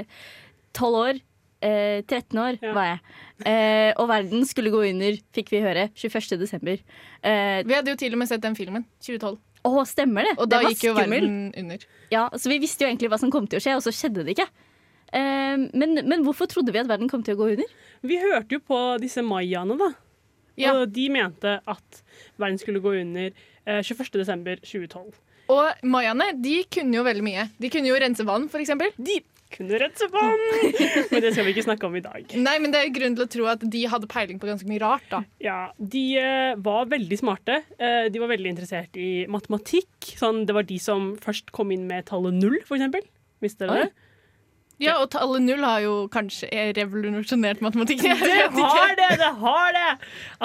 [0.73, 1.25] tolv 12 år.
[1.61, 2.73] Eh, 13 år Ja.
[2.73, 2.99] var jeg.
[3.45, 5.89] Eh, og verden skulle gå under, fikk vi høre.
[5.95, 6.37] 21.
[6.37, 6.77] desember.
[7.23, 8.85] Eh, Vi hadde jo til og med sett den filmen.
[9.01, 9.39] 2012.
[9.65, 10.35] å, stemmer det?
[10.37, 11.21] Og da det var gikk jo skummel.
[11.21, 11.77] verden under.
[12.11, 14.23] Ja, så vi visste jo egentlig hva som kom til å skje, og så skjedde
[14.23, 14.47] det ikke.
[15.13, 17.65] Eh, men, men hvorfor trodde vi at verden kom til å gå under?
[18.03, 19.89] Vi hørte jo på disse mayaene, da.
[20.57, 20.73] Ja.
[20.73, 22.03] Og de mente at
[22.39, 23.31] verden skulle gå under
[23.65, 24.11] eh, 21.
[24.21, 25.13] desember 2012.
[25.49, 27.49] Og mayaene de kunne jo veldig mye.
[27.59, 28.89] De kunne jo rense vann, for eksempel.
[28.97, 29.19] De
[29.53, 30.43] kunne rense vann!
[31.11, 32.33] Men det skal vi ikke snakke om i dag.
[32.37, 34.67] Nei, men det er jo grunn til å tro at de hadde peiling på ganske
[34.69, 35.21] mye rart, da.
[35.43, 37.61] Ja, De eh, var veldig smarte.
[37.79, 40.11] Eh, de var veldig interessert i matematikk.
[40.19, 43.05] Sånn, det var de som først kom inn med tallet null, for eksempel.
[43.43, 43.95] Visste dere det?
[44.77, 48.03] Ja, og tallet null har jo kanskje revolusjonert matematikk.
[48.05, 49.07] Det har det!
[49.17, 49.87] Det har det!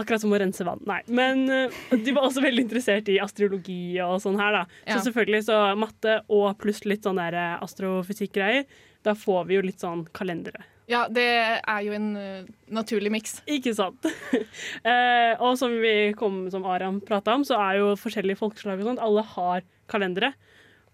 [0.00, 0.80] Akkurat som å rense vann.
[0.88, 1.02] Nei.
[1.12, 4.62] Men eh, de var også veldig interessert i astrologi og sånn her, da.
[4.86, 4.96] Ja.
[4.96, 8.64] Så selvfølgelig så matte og pluss litt sånn der astrofysikk-greier.
[9.06, 10.64] Da får vi jo litt sånn kalendere.
[10.90, 13.38] Ja, det er jo en uh, naturlig miks.
[13.50, 14.06] Ikke sant?
[14.88, 18.90] eh, og som vi kom, som Aram prata om, så er jo forskjellige folkeslag og
[18.90, 20.32] sånt, alle har kalendere.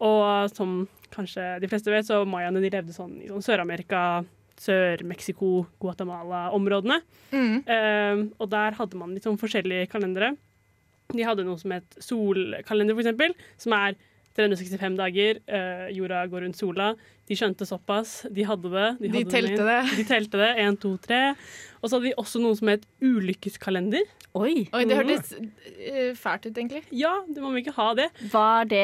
[0.04, 0.82] Og som
[1.14, 4.02] kanskje de fleste vet, så mayaene de levde sånn i sånn Sør-Amerika,
[4.60, 7.00] Sør-Mexico, Guatemala-områdene.
[7.32, 7.56] Mm.
[7.64, 10.34] Eh, og der hadde man litt sånn forskjellige kalendere.
[11.14, 13.96] De hadde noe som het solkalender, for eksempel, som er
[14.38, 15.40] 365 dager.
[15.50, 16.92] eh, jorda går rundt sola.
[17.28, 18.22] De skjønte såpass.
[18.32, 18.86] De hadde det.
[19.02, 19.80] De hadde telte det.
[19.98, 20.52] De telte det.
[20.62, 21.34] Én, to, tre.
[21.82, 24.06] Og så hadde de også noe som het ulykkeskalender.
[24.38, 26.82] Oi, Oi, det hørtes uh, fælt ut, egentlig.
[26.94, 28.06] Ja, det må vi ikke ha det.
[28.30, 28.82] var det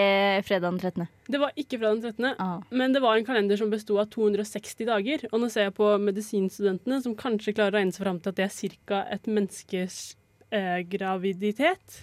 [0.49, 1.09] fredag den 13.?
[1.31, 2.63] Det var ikke fredag den 13., Ah.
[2.75, 5.27] men det var en kalender som besto av 260 dager.
[5.31, 8.41] Og nå ser jeg på medisinstudentene, som kanskje klarer å regne seg fram til at
[8.41, 9.03] det er ca.
[9.15, 10.01] et menneskes
[10.51, 12.03] eh, graviditet.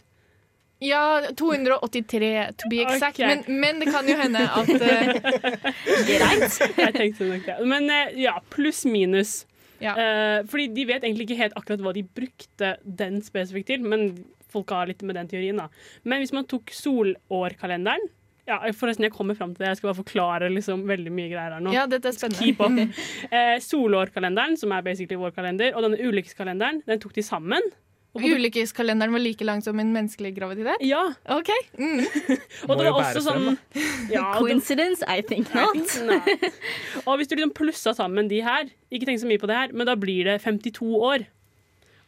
[0.81, 3.19] Ja, 283 to be exact.
[3.19, 3.27] Okay.
[3.27, 5.11] Men, men det kan jo hende at uh,
[6.07, 6.55] Greit.
[6.77, 7.57] Jeg tenkte nok det.
[7.69, 9.43] Men eh, ja, pluss minus.
[9.81, 9.93] Ja.
[9.93, 14.09] Uh, fordi de vet egentlig ikke helt akkurat hva de brukte den spesifikt til, men
[14.51, 15.69] folk har litt med den teorien, da.
[16.01, 18.09] Men hvis man tok solårkalenderen
[18.49, 19.69] ja, Forresten, jeg kommer fram til det.
[19.69, 21.71] Jeg skal bare forklare liksom veldig mye greier her nå.
[21.75, 22.41] Ja, dette er spennende.
[22.41, 23.05] Keep up.
[23.29, 27.69] Eh, solårkalenderen, som er basically vår kalender, og denne ulykkeskalenderen, den tok de sammen.
[28.11, 30.81] Og Ulykkeskalenderen var like lang som en menneskelig graviditet?
[30.83, 31.47] ja, OK.
[31.79, 32.01] Mm.
[32.67, 33.45] og det var også sånn
[34.11, 35.05] ja, og det- Coincidence?
[35.07, 35.93] I think not.
[37.07, 39.71] Og hvis du liksom plussa sammen de her, ikke tenk så mye på det her,
[39.71, 41.23] men da blir det 52 år.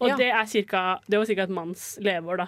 [0.03, 0.17] Og Ja.
[0.19, 1.43] det er cirka, det var ca.
[1.47, 2.47] et manns leveår, da.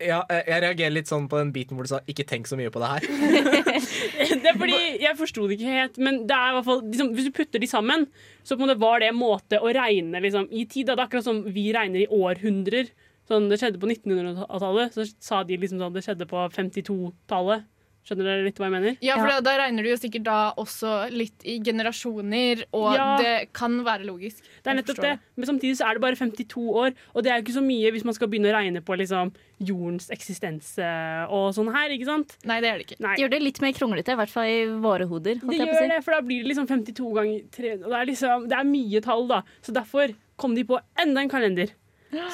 [0.00, 2.56] Ja, eh, jeg reagerer litt sånn på den biten hvor du sa 'ikke tenk så
[2.56, 3.04] mye på det her'.
[4.40, 7.12] Det er fordi, Jeg forsto det ikke helt, men det er i hvert fall, liksom,
[7.14, 8.06] hvis du putter de sammen,
[8.42, 10.86] så på en måte var det en måte å regne liksom, i tid.
[10.86, 10.94] Da.
[10.94, 12.90] Det er akkurat som vi regner i århundrer.
[13.28, 17.68] Sånn, det skjedde på 1900-tallet, så sa de liksom sånn det skjedde på 52-tallet.
[18.00, 18.94] Skjønner dere litt hva jeg mener?
[19.04, 23.08] Ja, for da, da regner du jo sikkert da også litt i generasjoner, og Ja.
[23.20, 24.40] det kan være logisk.
[24.64, 25.12] Det er nettopp det.
[25.36, 27.92] Men samtidig så er det bare 52 år, og det er jo ikke så mye
[27.92, 32.08] hvis man skal begynne å regne på liksom, jordens eksistens eh, og sånn her, ikke
[32.08, 32.36] sant?
[32.48, 33.00] Nei, det er det ikke.
[33.04, 33.12] Nei.
[33.16, 35.34] Det gjør det litt mer kronglete, i hvert fall i våre hoder.
[35.44, 35.90] Det jeg gjør si.
[35.92, 38.64] det, for da blir det liksom 52 ganger 3 og det, er liksom, det er
[38.72, 39.42] mye tall, da.
[39.60, 41.76] Så derfor kom de på enda en kalender.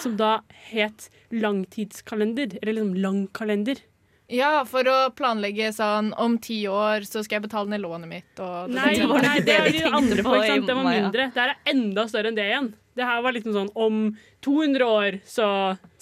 [0.01, 0.39] Som da
[0.71, 2.57] het langtidskalender.
[2.63, 3.83] Eller liksom langkalender.
[4.33, 8.33] Ja, for å planlegge sånn om ti år så skal jeg betale ned lånet mitt.
[8.43, 10.35] Og Nei, det var det nei, det er de andre på.
[10.41, 10.67] Ikke sant?
[10.67, 11.29] Det var mindre.
[11.35, 12.73] Det her er enda større enn det igjen.
[12.97, 14.03] Det her var liksom sånn om
[14.47, 15.49] 200 år så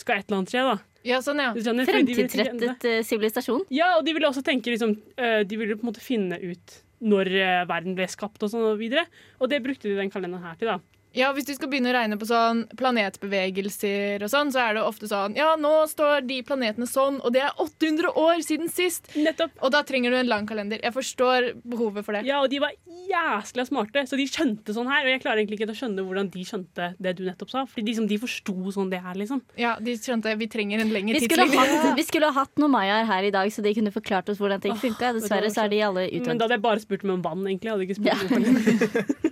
[0.00, 0.76] skal et eller annet skje, da.
[1.04, 1.50] Ja, sånn, ja.
[1.52, 1.88] Skjønner?
[1.90, 3.66] Fremtidsrettet eh, sivilisasjon.
[3.74, 6.78] Ja, og de ville også tenke liksom eh, De ville på en måte finne ut
[7.04, 9.04] når eh, verden ble skapt og sånn og videre.
[9.36, 10.78] Og det brukte de den kalenderen her til, da.
[11.14, 14.82] Ja, Hvis du skal begynne å regne på sånn planetbevegelser og sånn, så er det
[14.84, 19.10] ofte sånn Ja, nå står de planetene sånn, og det er 800 år siden sist!
[19.14, 19.52] Nettopp.
[19.62, 20.80] Og da trenger du en lang kalender.
[20.82, 22.24] Jeg forstår behovet for det.
[22.28, 22.74] Ja, og de var
[23.08, 25.06] jæskla smarte, så de skjønte sånn her.
[25.06, 27.64] Og jeg klarer egentlig ikke å skjønne hvordan de skjønte det du nettopp sa.
[27.70, 29.42] Fordi de, som, de forsto sånn det er, liksom.
[29.60, 31.94] Ja, De skjønte vi trenger en lengre tidslinje.
[31.98, 34.62] vi skulle ha hatt noen mayaer her i dag, så de kunne forklart oss hvordan
[34.64, 35.14] ting funka.
[35.18, 37.70] Dessverre så er de alle Men da hadde jeg bare spurt meg om vann, egentlig.
[37.70, 38.18] Jeg hadde ikke spurt Ja.
[38.18, 39.24] om kalender.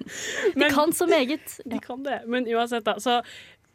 [0.54, 1.58] De kan så meget.
[1.72, 2.20] De kan det.
[2.30, 2.98] Men uansett, da.
[3.02, 3.20] Så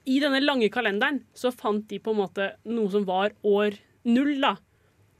[0.07, 4.37] i denne lange kalenderen så fant de på en måte noe som var år null,
[4.43, 4.55] da.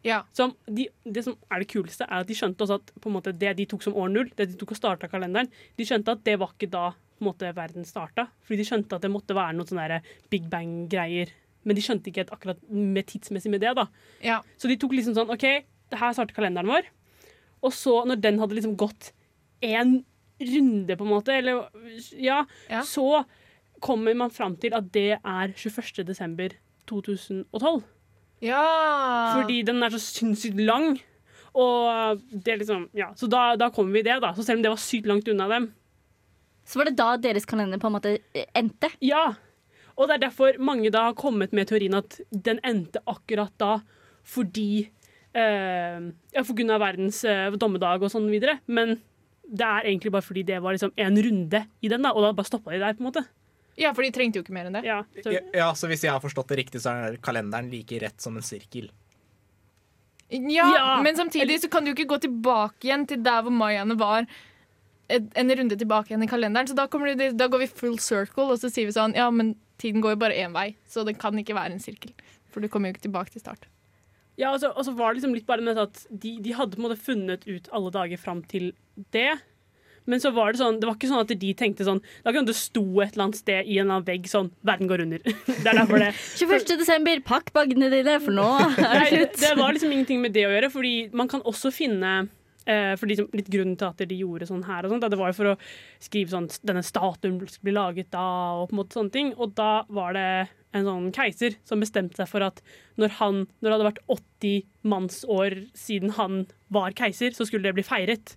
[0.08, 0.22] Ja.
[0.36, 3.58] Som de, det som er det kuleste, er at de skjønte også at måte, det
[3.58, 6.38] de tok som år null, det de tok og starta kalenderen, de skjønte at det
[6.40, 6.92] var ikke da
[7.24, 8.28] måte, verden starta.
[8.46, 11.34] Fordi de skjønte at det måtte være noen sånne big bang-greier.
[11.68, 13.74] Men de skjønte ikke akkurat med tidsmessig med det.
[13.76, 13.88] da.
[14.24, 14.42] Ja.
[14.62, 15.48] Så de tok liksom sånn OK,
[15.92, 16.88] det her starter kalenderen vår.
[17.66, 19.12] Og så, når den hadde liksom gått
[19.66, 20.00] én
[20.39, 21.67] runde, på en måte, eller
[22.17, 22.82] ja, Ja.
[22.84, 23.23] så
[23.82, 26.04] kommer man fram til at det er 21.
[26.06, 26.50] desember
[26.88, 27.84] 2012.
[28.41, 28.63] ja.
[29.41, 31.00] Fordi den er så sinnssykt lang.
[31.58, 34.34] Og det er liksom, ja, Så da, da kommer vi i det, da.
[34.34, 35.71] Så selv om det var sykt langt unna dem.
[36.67, 38.17] Så var det da deres kalender på en måte
[38.54, 38.89] endte.
[39.02, 39.34] Ja.
[39.97, 43.80] Og det er derfor mange da har kommet med teorien at den endte akkurat da
[44.28, 44.89] fordi
[45.34, 45.97] eh,
[46.36, 48.60] Ja, for grunn av verdens eh, dommedag og sånn videre.
[48.67, 49.00] Men
[49.47, 52.33] det er egentlig bare fordi det var liksom en runde i den, da, og da
[52.36, 53.23] bare stoppa de der, på en måte.
[53.77, 54.83] ja, for de trengte jo ikke mer enn det.
[54.88, 57.99] Ja, så, Ja, ja, så hvis jeg har forstått det riktig, så er kalenderen like
[58.01, 58.89] rett som en sirkel.
[60.29, 63.53] Ja, Ja, Men samtidig så kan du jo ikke gå tilbake igjen til der hvor
[63.53, 64.25] mayaene var.
[65.07, 66.67] En runde tilbake igjen i kalenderen.
[66.67, 69.29] Så da, kommer det, da går vi full circle, og så sier vi sånn Ja,
[69.31, 72.12] men tiden går jo bare én vei, så det kan ikke være en sirkel.
[72.51, 73.69] For du kommer jo ikke tilbake til start.
[74.38, 76.78] Ja, og så, og så var det liksom litt bare med at de, de hadde
[76.78, 78.71] på en måte funnet ut alle dager fram til
[79.15, 79.32] det.
[80.08, 82.45] Men så var det sånn, det var ikke sånn at de tenkte sånn Det kan
[82.47, 85.26] det sto et eller annet sted i en eller annen vegg sånn Verden går under.
[85.65, 86.78] Det er derfor det 21.
[86.80, 89.36] desember, pakk bagene dine, for nå er det slutt.
[89.41, 92.13] det var liksom ingenting med det å gjøre, fordi man kan også finne
[92.99, 95.38] for liksom, litt grunnen til at de gjorde sånn her og sånt, det var jo
[95.38, 95.58] for å
[96.03, 98.25] skrive sånn denne statuen bli laget da,
[98.60, 99.34] og på en måte sånne ting.
[99.39, 100.30] Og da var det
[100.75, 102.60] en sånn keiser som bestemte seg for at
[102.99, 104.58] når, han, når det hadde vært 80
[104.91, 108.36] mannsår siden han var keiser, så skulle det bli feiret.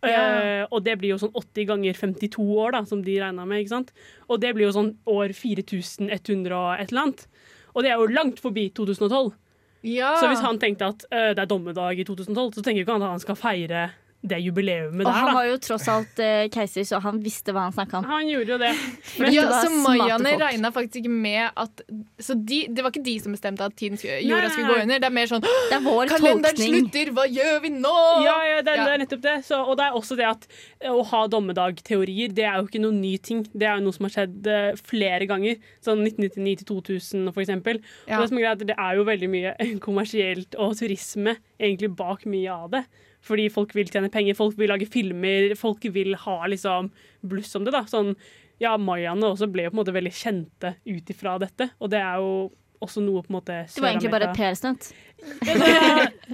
[0.00, 3.62] Eh, og det blir jo sånn 80 ganger 52 år, da, som de regna med.
[3.62, 3.92] ikke sant?
[4.28, 7.26] Og det blir jo sånn år 4100 og et eller annet.
[7.74, 9.34] Og det er jo langt forbi 2012.
[9.84, 10.12] Ja.
[10.20, 13.02] Så hvis han tenkte at øh, det er dommedag i 2012, så tenker ikke han
[13.02, 15.34] at han skal feire det jubileumet Og der, han da.
[15.38, 18.04] var jo tross alt eh, keiser, så han visste hva han snakka om.
[18.10, 18.72] Han gjorde jo det.
[19.16, 21.80] Men ja, så mayaene regna faktisk ikke med at
[22.20, 25.00] Så de, det var ikke de som bestemte at tiden skulle, jorda skulle gå under.
[25.00, 26.76] Det er mer sånn Det er vår Kalenderen tolkning.
[26.76, 27.96] slutter, hva gjør vi nå?
[28.26, 28.84] Ja, ja, det, Ja.
[28.84, 29.36] det er nettopp det.
[29.48, 30.46] Så, og det er også det at
[30.84, 33.44] øh, å ha dommedagteorier, det er jo ikke noen ny ting.
[33.54, 35.56] Det er jo noe som har skjedd uh, flere ganger.
[35.84, 37.80] Sånn 1999 til 2000, for eksempel.
[38.04, 38.18] Ja.
[38.18, 39.54] Og det, som er greit, det er jo veldig mye
[39.86, 42.84] kommersielt og turisme egentlig bak mye av det.
[43.26, 46.88] Fordi folk vil tjene penger, folk vil lage filmer, folk vil ha liksom
[47.26, 47.74] bluss om det.
[47.76, 47.84] da.
[47.90, 48.14] Sånn,
[48.60, 52.00] ja, Mayaene også ble jo på en måte veldig kjente ut ifra dette, og det
[52.00, 54.86] er jo også noe på en måte Det var egentlig bare et PR-stunt
[55.20, 55.56] det,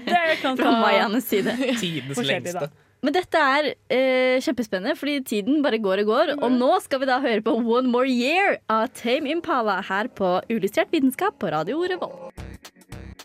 [0.06, 1.56] det kan fra ta mayaenes side.
[1.80, 2.68] Tidens lengste.
[3.04, 6.32] Men dette er eh, kjempespennende, fordi tiden bare går og går.
[6.38, 10.38] Og nå skal vi da høre på One More Year av Tame Impala her på
[10.50, 12.34] Ulystrert vitenskap på Radio Revolt.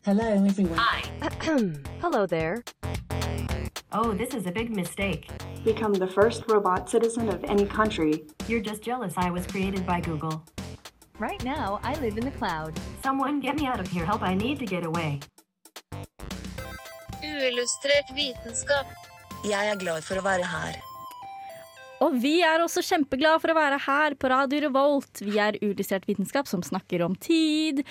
[0.04, 2.64] Hello there.
[3.94, 5.28] Oh, this is a big mistake.
[5.66, 8.24] become the first robot citizen of any country.
[8.48, 10.44] You're just jealous I was created by Google.
[11.20, 12.80] Right now, I live in the cloud.
[13.04, 14.06] Someone get me out of here.
[14.06, 15.20] Help, I need to get away.
[17.22, 18.88] Uillustrert vitenskap.
[19.44, 20.80] Jeg er glad for å være her.
[22.02, 25.22] Og vi er også kjempeglade for å være her på Radio Revolt.
[25.22, 27.84] Vi er Uillustrert vitenskap som snakker om tid.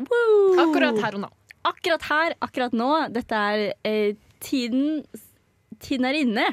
[0.00, 0.56] Woo!
[0.64, 1.30] Akkurat her og nå.
[1.68, 2.90] Akkurat her, akkurat nå.
[3.12, 5.04] Dette er eh, tiden
[5.78, 6.44] Tiden er inne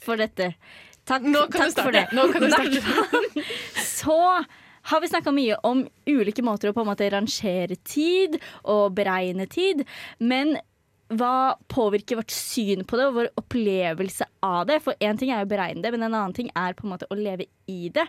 [0.00, 0.54] for dette.
[1.04, 2.06] Takk, Nå kan du takk for det.
[2.16, 3.44] Nå kan du starte.
[3.82, 4.16] Så
[4.88, 9.46] har vi snakka mye om ulike måter å på en måte rangere tid og beregne
[9.50, 9.84] tid.
[10.22, 10.56] Men
[11.12, 14.78] hva påvirker vårt syn på det og vår opplevelse av det?
[14.84, 17.10] For én ting er å beregne det, men en annen ting er på en måte
[17.12, 18.06] å leve i det.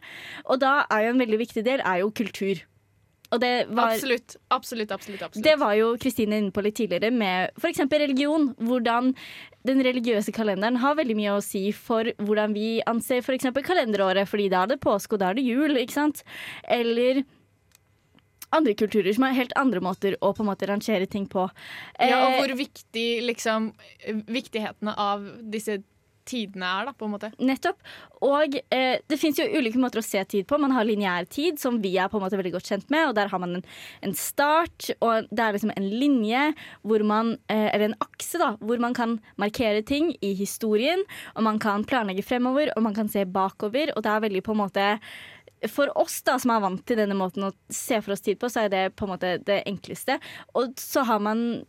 [0.47, 2.63] Og da er jo en veldig viktig del er jo kultur.
[3.33, 4.35] Og det var, Absolutt.
[4.53, 5.21] Absolutt, absolutt.
[5.25, 5.45] absolutt.
[5.45, 7.83] det var jo Kristine inne på litt tidligere med f.eks.
[7.89, 8.51] religion.
[8.61, 9.13] Hvordan
[9.67, 13.49] den religiøse kalenderen har veldig mye å si for hvordan vi anser f.eks.
[13.65, 14.29] kalenderåret.
[14.29, 16.23] Fordi da er det påske, og da er det jul, ikke sant?
[16.69, 17.23] Eller
[18.53, 21.47] andre kulturer som har helt andre måter å på en måte rangere ting på.
[21.97, 23.71] Ja, og Eh, hvor viktig liksom
[24.29, 25.79] Viktighetene av disse
[26.29, 27.31] tidene er, da, på en måte.
[27.43, 27.79] Nettopp.
[28.23, 30.59] Og eh, det fins jo ulike måter å se tid på.
[30.61, 33.09] Man har lineær tid, som vi er på en måte veldig godt kjent med.
[33.09, 33.67] Og der har man en,
[34.05, 36.47] en start, og det er liksom en linje,
[36.87, 41.05] hvor man, eh, eller en akse, da, hvor man kan markere ting i historien.
[41.35, 43.93] Og man kan planlegge fremover, og man kan se bakover.
[43.95, 44.89] Og det er veldig på en måte
[45.71, 48.49] for oss da, som er vant til denne måten å se for oss tid på,
[48.51, 50.17] så er det på en måte det enkleste.
[50.59, 51.63] Og så har man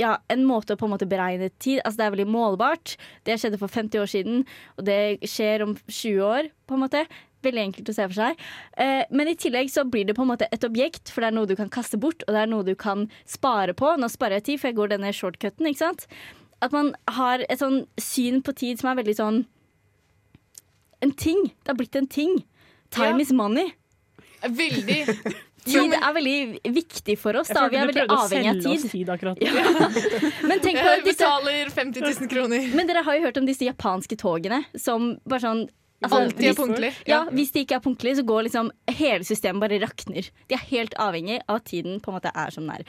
[0.00, 2.96] ja, en måte å på en måte beregne tid Altså Det er veldig målbart.
[3.24, 4.46] Det skjedde for 50 år siden,
[4.78, 6.48] og det skjer om 20 år.
[6.66, 7.06] på en måte
[7.42, 8.38] Veldig enkelt å se for seg.
[8.78, 11.34] Eh, men i tillegg så blir det på en måte et objekt, for det er
[11.34, 13.96] noe du kan kaste bort, og det er noe du kan spare på.
[13.98, 16.06] Nå sparer jeg tid, for jeg går denne shortcuten, ikke sant.
[16.62, 19.46] At man har et sånn syn på tid som er veldig sånn
[21.02, 21.48] En ting.
[21.64, 22.44] Det har blitt en ting.
[22.94, 23.22] Time Ja.
[23.26, 23.72] is money.
[24.42, 25.42] Veldig.
[25.64, 27.52] Tid er veldig viktig for oss.
[27.54, 27.68] Da.
[27.70, 28.86] Vi er veldig avhengig av tid.
[28.90, 29.60] tid ja.
[30.48, 32.66] Men tenk på Jeg disse betaler 50 000 kroner.
[32.74, 35.64] Men dere har jo hørt om disse japanske togene som bare sånn
[36.02, 36.94] Alltid er punktlige.
[37.06, 40.26] Ja, Hvis de ikke er punktlige, så går liksom hele systemet bare rakner.
[40.50, 42.88] De er helt avhengig av at tiden på en måte er som den er.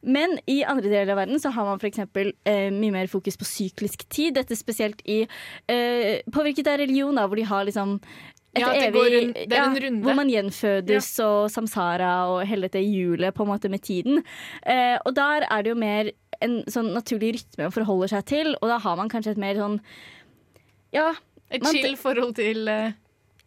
[0.00, 2.00] Men i andre deler av verden så har man f.eks.
[2.48, 4.34] Eh, mye mer fokus på syklisk tid.
[4.38, 5.20] Dette spesielt i
[5.68, 7.98] eh, påvirket av religion, da, hvor de har liksom
[8.54, 10.02] et Ja, det evig, går en- det er en runde.
[10.02, 14.24] Hvor man gjenfødes og samsara og hele dette hjulet på en måte med tiden.
[14.66, 16.10] Eh, og der er det jo mer
[16.42, 19.54] en sånn naturlig rytme man forholder seg til, og da har man kanskje et mer
[19.54, 19.80] sånn
[20.92, 21.12] Ja.
[21.50, 22.92] Et man- chill forhold til uh...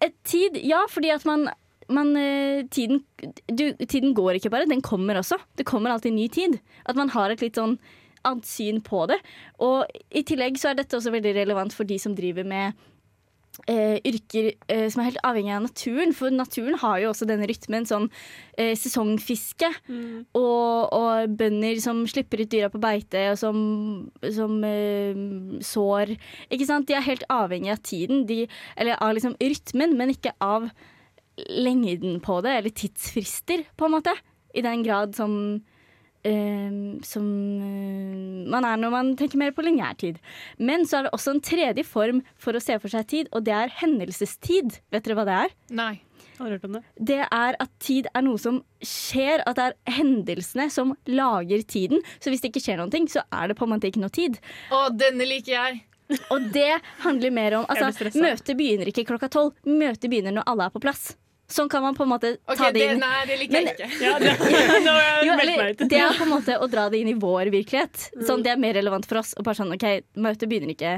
[0.02, 1.50] et tid, ja, fordi at man,
[1.90, 3.04] man eh, tiden,
[3.48, 5.38] du, tiden går ikke bare, den kommer også.
[5.58, 6.60] Det kommer alltid ny tid.
[6.86, 7.78] At man har et litt sånn
[8.26, 9.18] annet syn på det.
[9.60, 12.74] Og i tillegg så er dette også veldig relevant for de som driver med
[13.70, 16.14] eh, yrker eh, som er helt avhengig av naturen.
[16.16, 18.10] For naturen har jo også denne rytmen, sånn
[18.58, 19.70] eh, sesongfiske.
[20.40, 23.60] Og, og bønder som slipper ut dyra på beite, og som,
[24.36, 25.14] som eh,
[25.64, 26.16] sår.
[26.54, 26.90] Ikke sant?
[26.90, 28.44] De er helt avhengig av tiden, de,
[28.78, 30.70] eller av liksom rytmen, men ikke av
[31.50, 34.14] lengden på det, eller tidsfrister, på en måte.
[34.54, 35.64] I den grad som
[37.04, 37.26] som
[37.60, 40.22] eh, man er når man tenker mer på lineær tid.
[40.58, 43.46] Men så er det også en tredje form for å se for seg tid, og
[43.48, 44.80] det er hendelsestid.
[44.94, 45.56] Vet dere hva det er?
[45.76, 45.94] Nei.
[46.40, 46.84] Har hørt om det?
[46.98, 52.02] Det er at tid er noe som skjer, at det er hendelsene som lager tiden.
[52.20, 54.14] Så hvis det ikke skjer noen ting, så er det på en måte ikke noe
[54.14, 54.40] tid.
[54.74, 55.84] Å, denne liker jeg!
[56.34, 59.54] Og det handler mer om Altså, møtet begynner ikke klokka tolv.
[59.66, 61.14] Møtet begynner når alle er på plass.
[61.54, 63.00] Sånn kan man på en måte Ok, ta det det, inn.
[63.04, 64.02] nei, det liker Men- jeg ikke.
[64.02, 64.32] Ja, det,
[64.88, 67.52] nå jeg Jo, eller, det er på en måte å dra det inn i vår
[67.54, 68.08] virkelighet.
[68.26, 69.36] Sånn, det er mer relevant for oss.
[69.38, 69.86] Og bare sånn, ok,
[70.18, 70.96] Møtet begynner ikke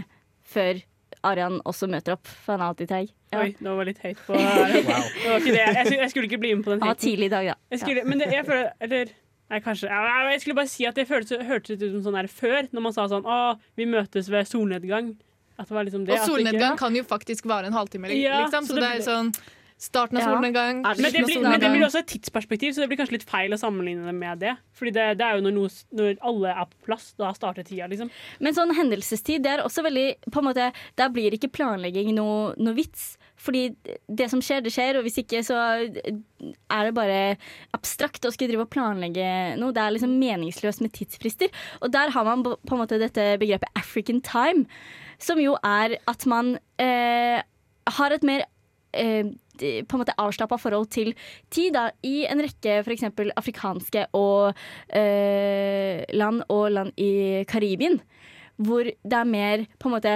[0.48, 0.80] før
[1.26, 3.12] Arian også møter opp, for han er alltid treig.
[3.34, 3.42] Ja.
[3.42, 4.66] Oi, det var litt høyt på Det Wow.
[4.72, 7.56] Jeg, skulle- jeg skulle ikke bli med på den var tidlig i dag, da.
[7.74, 9.10] Jeg skulle, men det, jeg føler Eller
[9.50, 12.70] nei, kanskje Jeg skulle bare si at det føltes, hørtes ut som sånn her før,
[12.72, 15.16] når man sa sånn Å, vi møtes ved solnedgang.
[15.58, 16.14] At det var liksom det.
[16.14, 18.10] Og at det ikke- solnedgang kan jo faktisk vare en halvtime.
[18.22, 19.34] Ja, liksom, så så det det er sånn
[19.78, 20.30] starten av Ja.
[20.32, 20.96] solnedgang, gang.
[20.96, 23.30] det Men det, blir, men det blir også et tidsperspektiv, så det blir kanskje litt
[23.30, 24.56] feil å sammenligne det med det.
[24.74, 27.88] Fordi det, det er jo når, noe, når alle er på plass, da starter tida,
[27.92, 28.10] liksom.
[28.40, 32.54] Men sånn hendelsestid, det er også veldig på en måte, Der blir ikke planlegging noe,
[32.58, 33.18] noe vits.
[33.36, 33.76] Fordi
[34.08, 37.20] det som skjer, det skjer, og hvis ikke så er det bare
[37.76, 39.76] abstrakt å skulle drive og planlegge noe.
[39.76, 41.52] Det er liksom meningsløst med tidsfrister.
[41.82, 44.66] Og der har man på en måte dette begrepet African time,
[45.20, 47.44] som jo er at man eh,
[48.00, 48.46] har et mer
[48.96, 51.14] eh, på en måte avslappa forhold til
[51.54, 53.06] tid da, i en rekke f.eks.
[53.36, 54.58] afrikanske og,
[54.90, 58.02] eh, land og land i Karibien.
[58.58, 60.12] Hvor det er mer på en måte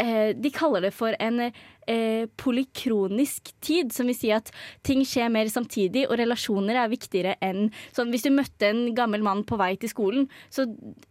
[0.00, 1.50] eh, De kaller det for en
[1.90, 4.50] eh, polykronisk tid, som vil si at
[4.86, 9.24] ting skjer mer samtidig, og relasjoner er viktigere enn sånn Hvis du møtte en gammel
[9.26, 10.66] mann på vei til skolen, så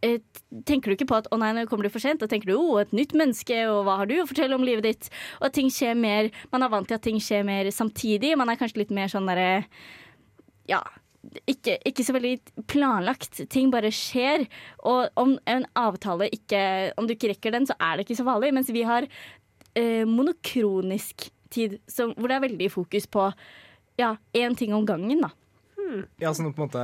[0.06, 0.20] eh,
[0.68, 2.58] tenker du ikke på at 'å nei, nå kommer du for sent', da tenker du
[2.58, 5.12] 'å, et nytt menneske', og 'hva har du å fortelle om livet ditt'?
[5.42, 8.38] Og at ting skjer mer Man er vant til at ting skjer mer samtidig.
[8.38, 9.66] Man er kanskje litt mer sånn derre
[10.70, 10.82] Ja.
[11.50, 13.42] Ikke, ikke så veldig planlagt.
[13.52, 14.46] Ting bare skjer.
[14.88, 18.28] Og om en avtale ikke Om du ikke rekker den, så er det ikke så
[18.28, 18.54] farlig.
[18.56, 19.08] Mens vi har
[19.78, 23.28] eh, monokronisk tid, som, hvor det er veldig fokus på
[24.00, 25.34] ja, én ting om gangen, da.
[26.22, 26.82] Ja, sånn på en måte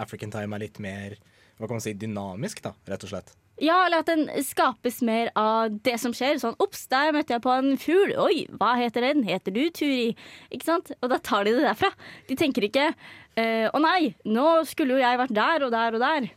[0.00, 1.18] African time er litt mer
[1.56, 3.32] hva kan man si, dynamisk, da, rett og slett.
[3.56, 6.36] Ja, eller at den skapes mer av det som skjer.
[6.42, 8.12] Sånn, ops, der møtte jeg på en fugl.
[8.20, 9.22] Oi, hva heter den?
[9.24, 10.10] Heter du Turi?
[10.52, 10.92] Ikke sant?
[11.00, 11.88] Og da tar de det derfra.
[12.28, 16.04] De tenker ikke eh, å nei, nå skulle jo jeg vært der og der og
[16.04, 16.28] der.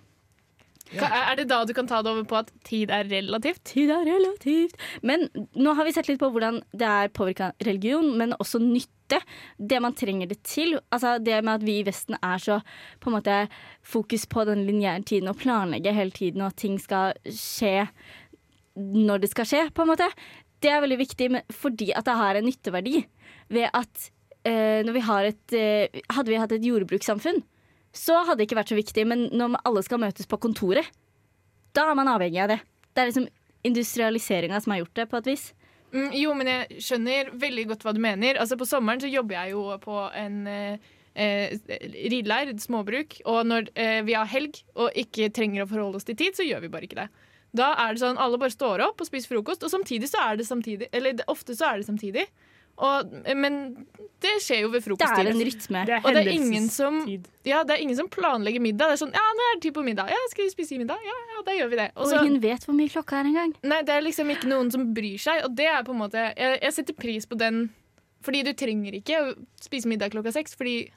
[0.97, 3.61] Er det da du kan ta det over på at tid er relativt?
[3.67, 4.77] Tid er relativt.
[5.05, 9.21] Men nå har vi sett litt på hvordan det er påvirka religion, men også nytte.
[9.57, 10.75] Det man trenger det til.
[10.93, 12.59] Altså det med at vi i Vesten er så
[13.01, 13.37] på en måte
[13.85, 17.87] fokus på den lineære tiden og planlegge hele tiden, og at ting skal skje
[18.79, 20.07] når det skal skje, på en måte.
[20.61, 23.01] Det er veldig viktig fordi at det har en nytteverdi.
[23.49, 24.09] Ved at
[24.47, 27.41] eh, når vi har et eh, Hadde vi hatt et jordbrukssamfunn,
[27.95, 29.05] så hadde det ikke vært så viktig.
[29.09, 30.89] Men når alle skal møtes på kontoret,
[31.77, 32.59] da er man avhengig av det.
[32.93, 33.29] Det er liksom
[33.67, 35.49] industrialiseringa som har gjort det, på et vis.
[35.89, 38.39] Mm, jo, men jeg skjønner veldig godt hva du mener.
[38.41, 41.55] Altså På sommeren så jobber jeg jo på en eh, eh,
[42.11, 43.19] rideleir, småbruk.
[43.29, 46.45] Og når eh, vi har helg og ikke trenger å forholde oss til tid, så
[46.45, 47.09] gjør vi bare ikke det.
[47.57, 50.35] Da er det sånn alle bare står opp og spiser frokost, og samtidig så er
[50.37, 52.27] det samtidig Eller ofte så er det samtidig.
[52.79, 53.55] Og, men
[54.23, 55.25] det skjer jo ved frokosttid.
[55.25, 55.81] Det er en rytme.
[55.87, 56.99] Det er Og det er ingen som,
[57.47, 58.87] ja, det er ingen som planlegger middag.
[58.91, 60.11] Det er sånn, ja, nå er det tid på middag.
[60.11, 61.01] Ja, skal vi spise middag?
[61.03, 61.89] Ja, ja, da gjør vi det.
[61.95, 63.53] Og Og så- ingen vet hvor mye klokka er engang.
[63.63, 66.19] Nei, det er liksom ikke noen som bryr seg, og det er på en måte
[66.37, 67.69] Jeg, jeg setter pris på den,
[68.23, 70.89] fordi du trenger ikke å spise middag klokka seks, fordi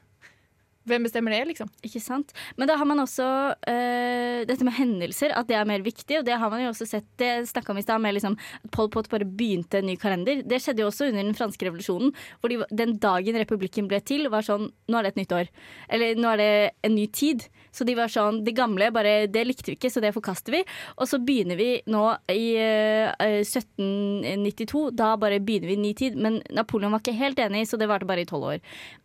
[0.89, 1.70] hvem bestemmer det, liksom?
[1.87, 2.33] Ikke sant?
[2.59, 3.26] Men da har man også
[3.70, 6.18] eh, dette med hendelser, at det er mer viktig.
[6.18, 8.70] Og det har man jo også sett, det snakka vi i stad, med liksom at
[8.74, 10.43] Pol Pot bare begynte en ny kalender.
[10.43, 12.14] Det skjedde jo også under den franske revolusjonen.
[12.41, 15.51] Hvor de, den dagen republikken ble til, var sånn Nå er det et nytt år.
[15.95, 16.53] Eller nå er det
[16.85, 17.47] en ny tid.
[17.72, 20.64] Så de var sånn Det gamle, bare Det likte vi ikke, så det forkaster vi.
[20.99, 22.03] Og så begynner vi nå
[22.35, 24.91] i eh, 1792.
[24.99, 26.18] Da bare begynner vi en ny tid.
[26.18, 28.62] Men Napoleon var ikke helt enig, så det varte bare i tolv år.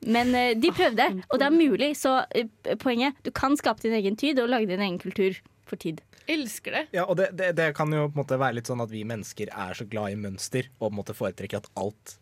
[0.10, 1.67] Men eh, de prøvde, og det er mulig.
[1.98, 2.48] Så eh,
[2.80, 5.38] poenget du kan skape din egen tid og lage din egen kultur
[5.68, 6.02] for tid.
[6.28, 6.86] Elsker det.
[6.96, 9.04] Ja, og det, det, det kan jo på en måte være litt sånn at vi
[9.08, 12.18] mennesker er så glad i mønster, og på en måte foretrekker at alt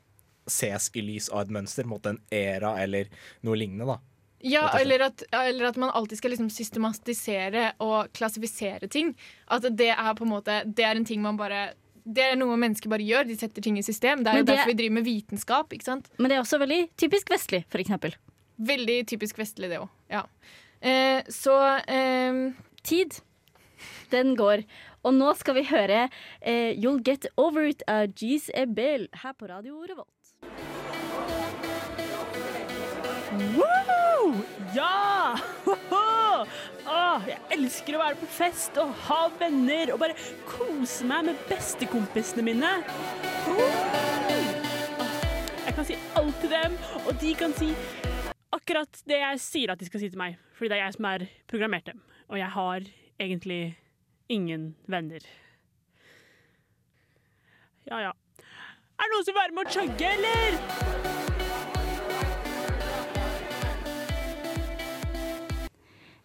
[0.49, 3.09] ses i lys av et mønster, på en måte en era eller
[3.45, 4.01] noe lignende, da.
[4.45, 9.15] Ja, eller at, eller at man alltid skal liksom systematisere og klassifisere ting.
[9.49, 11.71] At det er på en måte Det er en ting man bare
[12.03, 13.25] Det er noe mennesker bare gjør.
[13.25, 14.21] De setter ting i system.
[14.21, 15.73] Det er jo derfor vi driver med vitenskap.
[15.73, 16.11] ikke sant?
[16.19, 18.13] Men det er også veldig typisk vestlig, for eksempel.
[18.57, 19.89] Veldig typisk vestlig, det òg.
[20.11, 20.25] Ja.
[20.81, 21.55] Eh, så
[21.87, 22.53] eh,
[22.85, 23.19] Tid.
[24.11, 24.63] Den går.
[25.05, 26.05] Og nå skal vi høre
[26.41, 30.09] eh, You'll Get Over It av Jeez Ebel her på Radio Revolt.
[33.55, 34.43] Woo!
[34.75, 35.35] Ja!
[36.85, 40.17] Åh, jeg elsker å være på fest og ha venner og bare
[40.49, 42.71] kose meg med bestekompisene mine.
[45.65, 47.71] Jeg kan si alt til dem, og de kan si
[48.55, 50.37] akkurat det jeg sier at de skal si til meg.
[50.55, 52.01] Fordi det er jeg som er programmert dem.
[52.31, 52.87] Og jeg har
[53.21, 53.63] egentlig
[54.31, 55.21] ingen venner.
[57.85, 58.13] Ja, ja.
[58.95, 61.03] Er det noen som vil være med å chugge, eller?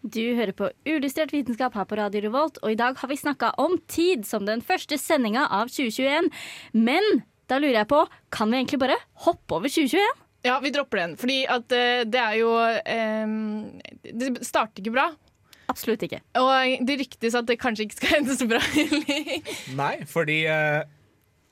[0.01, 3.51] Du hører på Ulystrert vitenskap her på Radio Revolt, og i dag har vi snakka
[3.61, 6.31] om tid som den første sendinga av 2021.
[6.73, 7.21] Men
[7.51, 8.01] da lurer jeg på,
[8.33, 10.25] kan vi egentlig bare hoppe over 2021?
[10.45, 11.17] Ja, vi dropper den.
[11.21, 13.35] Fordi at eh, det er jo eh,
[14.11, 15.09] Det starter ikke bra.
[15.71, 16.19] Absolutt ikke.
[16.41, 18.61] Og det ryktes at det kanskje ikke skal hende så bra.
[19.77, 20.81] Nei, fordi eh,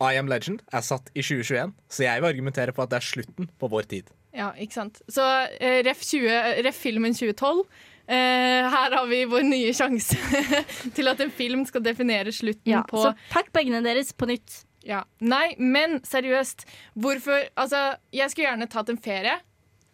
[0.03, 3.07] I Am Legend er satt i 2021, så jeg vil argumentere på at det er
[3.11, 4.09] slutten på vår tid.
[4.35, 4.99] Ja, ikke sant.
[5.09, 5.23] Så
[5.59, 7.63] eh, ref, 20, ref filmen 2012.
[8.09, 10.17] Eh, her har vi vår nye sjanse
[10.97, 14.63] til at en film skal definere slutten Ja, på så pakk bagene deres på nytt.
[14.87, 15.03] Ja.
[15.19, 16.65] Nei, men seriøst.
[16.99, 19.39] Hvorfor Altså, jeg skulle gjerne tatt en ferie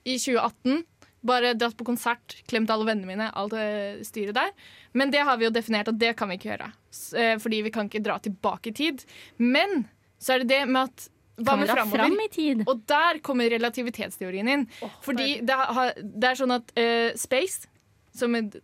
[0.05, 0.83] i 2018.
[1.25, 4.51] Bare dratt på konsert, klemt alle vennene mine, alt det styret der.
[4.93, 6.69] Men det har vi jo definert at det kan vi ikke gjøre.
[7.17, 9.05] Eh, Fordi vi kan ikke dra tilbake i tid.
[9.41, 9.87] Men
[10.21, 11.97] så er det det med at hva med framover?
[11.97, 12.61] fram i tid?
[12.69, 14.67] Og der kommer relativitetsteorien inn.
[15.03, 17.67] Fordi det, har, det er sånn at uh, space,
[18.15, 18.55] som et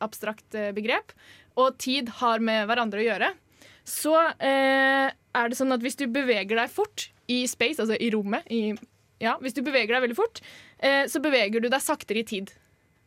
[0.00, 1.12] abstrakt eh, begrep,
[1.60, 3.28] og tid har med hverandre å gjøre.
[3.90, 8.10] Så eh, er det sånn at hvis du beveger deg fort i space, altså i
[8.14, 8.74] rommet i,
[9.20, 10.40] ja, Hvis du beveger deg veldig fort,
[10.78, 12.52] eh, så beveger du deg saktere i tid.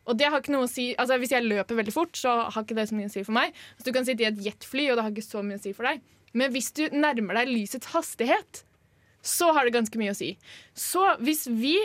[0.04, 2.62] Og det har ikke noe å si altså Hvis jeg løper veldig fort, så har
[2.62, 3.56] ikke det så mye å si for meg.
[3.78, 5.74] Så du kan sitte i et jetfly, og det har ikke så mye å si
[5.76, 6.04] for deg.
[6.34, 8.64] Men hvis du nærmer deg lysets hastighet,
[9.24, 10.34] så har det ganske mye å si.
[10.76, 11.78] Så hvis vi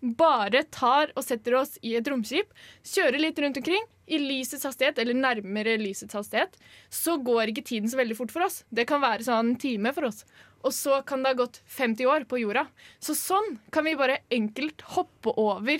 [0.00, 2.52] bare tar og setter oss i et romskip,
[2.86, 6.56] kjører litt rundt omkring i lysets hastighet, eller nærmere lysets hastighet,
[6.90, 8.62] så går ikke tiden så veldig fort for oss.
[8.70, 10.24] Det kan være sånn en time for oss.
[10.66, 12.66] Og så kan det ha gått 50 år på jorda.
[13.00, 15.78] Så sånn kan vi bare enkelt hoppe over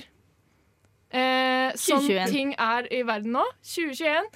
[1.11, 2.33] eh, sånn 2021.
[2.33, 3.45] ting er i verden nå.
[3.75, 4.31] 2021.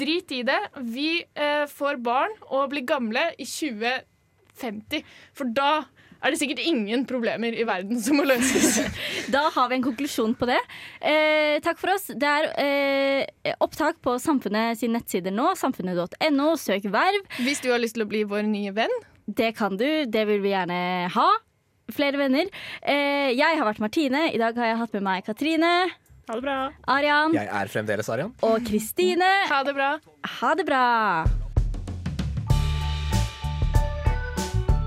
[0.00, 0.60] Drit i det.
[0.94, 5.04] Vi eh, får barn og blir gamle i 2050.
[5.36, 5.72] For da
[6.20, 8.80] er det sikkert ingen problemer i verden som må løses.
[9.34, 10.58] Da har vi en konklusjon på det.
[11.00, 12.08] Eh, takk for oss.
[12.12, 15.52] Det er eh, opptak på Samfunnet sine nettsider nå.
[15.58, 16.50] Samfunnet.no.
[16.60, 17.22] Søk verv.
[17.40, 18.92] Hvis du har lyst til å bli vår nye venn.
[19.30, 19.86] Det kan du.
[20.10, 20.80] Det vil vi gjerne
[21.14, 21.28] ha.
[21.94, 22.50] Flere venner.
[22.82, 24.28] Eh, jeg har vært Martine.
[24.34, 25.74] I dag har jeg hatt med meg Katrine.
[26.30, 26.58] Ha det bra.
[26.94, 27.34] Arian.
[27.34, 28.34] Jeg er fremdeles Arian.
[28.46, 29.30] Og Kristine.
[29.50, 29.94] Ha det bra.
[30.40, 30.84] Ha det bra.